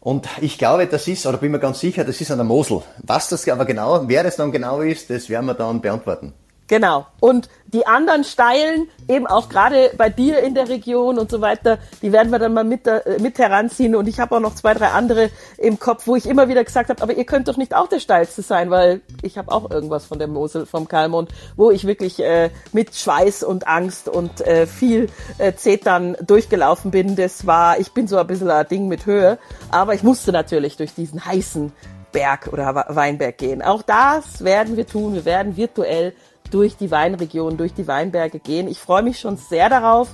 Und 0.00 0.28
ich 0.40 0.56
glaube, 0.56 0.86
das 0.86 1.08
ist, 1.08 1.26
oder 1.26 1.38
bin 1.38 1.50
mir 1.50 1.58
ganz 1.58 1.80
sicher, 1.80 2.04
das 2.04 2.20
ist 2.20 2.30
an 2.30 2.38
der 2.38 2.44
Mosel. 2.44 2.82
Was 2.98 3.28
das 3.28 3.48
aber 3.48 3.64
genau, 3.64 4.08
wer 4.08 4.22
das 4.22 4.36
dann 4.36 4.52
genau 4.52 4.80
ist, 4.80 5.10
das 5.10 5.28
werden 5.28 5.46
wir 5.46 5.54
dann 5.54 5.80
beantworten. 5.80 6.32
Genau. 6.68 7.06
Und 7.20 7.48
die 7.66 7.86
anderen 7.86 8.24
Steilen, 8.24 8.88
eben 9.08 9.26
auch 9.26 9.48
gerade 9.48 9.90
bei 9.96 10.10
dir 10.10 10.40
in 10.40 10.54
der 10.54 10.68
Region 10.68 11.18
und 11.18 11.30
so 11.30 11.40
weiter, 11.40 11.78
die 12.02 12.12
werden 12.12 12.32
wir 12.32 12.38
dann 12.38 12.54
mal 12.54 12.64
mit, 12.64 12.86
äh, 12.86 13.18
mit 13.20 13.38
heranziehen. 13.38 13.94
Und 13.94 14.08
ich 14.08 14.18
habe 14.18 14.36
auch 14.36 14.40
noch 14.40 14.54
zwei, 14.54 14.74
drei 14.74 14.88
andere 14.88 15.30
im 15.58 15.78
Kopf, 15.78 16.06
wo 16.06 16.16
ich 16.16 16.26
immer 16.26 16.48
wieder 16.48 16.64
gesagt 16.64 16.90
habe, 16.90 17.02
aber 17.02 17.14
ihr 17.14 17.24
könnt 17.24 17.48
doch 17.48 17.56
nicht 17.56 17.74
auch 17.74 17.88
der 17.88 18.00
steilste 18.00 18.42
sein, 18.42 18.70
weil 18.70 19.00
ich 19.22 19.38
habe 19.38 19.52
auch 19.52 19.70
irgendwas 19.70 20.06
von 20.06 20.18
der 20.18 20.28
Mosel, 20.28 20.66
vom 20.66 20.88
Kalmund, 20.88 21.30
wo 21.56 21.70
ich 21.70 21.86
wirklich 21.86 22.20
äh, 22.20 22.50
mit 22.72 22.94
Schweiß 22.94 23.42
und 23.42 23.66
Angst 23.68 24.08
und 24.08 24.40
äh, 24.40 24.66
viel 24.66 25.08
äh, 25.38 25.52
Zetern 25.54 26.16
durchgelaufen 26.26 26.90
bin. 26.90 27.14
Das 27.14 27.46
war, 27.46 27.78
ich 27.78 27.92
bin 27.92 28.08
so 28.08 28.16
ein 28.16 28.26
bisschen 28.26 28.50
ein 28.50 28.66
Ding 28.68 28.88
mit 28.88 29.06
Höhe, 29.06 29.38
aber 29.70 29.94
ich 29.94 30.02
musste 30.02 30.32
natürlich 30.32 30.76
durch 30.76 30.94
diesen 30.94 31.24
heißen 31.24 31.72
Berg 32.12 32.48
oder 32.50 32.86
Weinberg 32.88 33.36
gehen. 33.36 33.60
Auch 33.60 33.82
das 33.82 34.42
werden 34.42 34.76
wir 34.78 34.86
tun. 34.86 35.14
Wir 35.14 35.26
werden 35.26 35.56
virtuell 35.56 36.14
durch 36.50 36.76
die 36.76 36.90
Weinregion, 36.90 37.56
durch 37.56 37.74
die 37.74 37.86
Weinberge 37.86 38.38
gehen. 38.38 38.68
Ich 38.68 38.78
freue 38.78 39.02
mich 39.02 39.18
schon 39.18 39.36
sehr 39.36 39.68
darauf. 39.68 40.08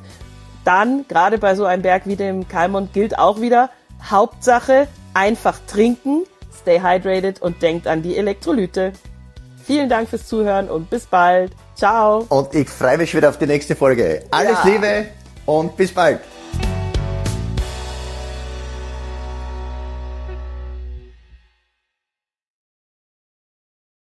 Dann, 0.64 1.06
gerade 1.08 1.38
bei 1.38 1.54
so 1.54 1.64
einem 1.64 1.82
Berg 1.82 2.02
wie 2.06 2.16
dem 2.16 2.48
Kalmont, 2.48 2.92
gilt 2.92 3.18
auch 3.18 3.40
wieder, 3.40 3.70
Hauptsache 4.10 4.88
einfach 5.14 5.58
trinken, 5.66 6.24
stay 6.52 6.80
hydrated 6.80 7.42
und 7.42 7.62
denkt 7.62 7.86
an 7.86 8.02
die 8.02 8.16
Elektrolyte. 8.16 8.92
Vielen 9.64 9.88
Dank 9.88 10.08
fürs 10.08 10.26
Zuhören 10.26 10.68
und 10.68 10.90
bis 10.90 11.06
bald. 11.06 11.52
Ciao. 11.74 12.26
Und 12.28 12.54
ich 12.54 12.68
freue 12.68 12.98
mich 12.98 13.14
wieder 13.14 13.28
auf 13.28 13.38
die 13.38 13.46
nächste 13.46 13.76
Folge. 13.76 14.24
Alles 14.30 14.58
ja. 14.64 14.70
Liebe 14.70 15.06
und 15.46 15.76
bis 15.76 15.92
bald. 15.92 16.20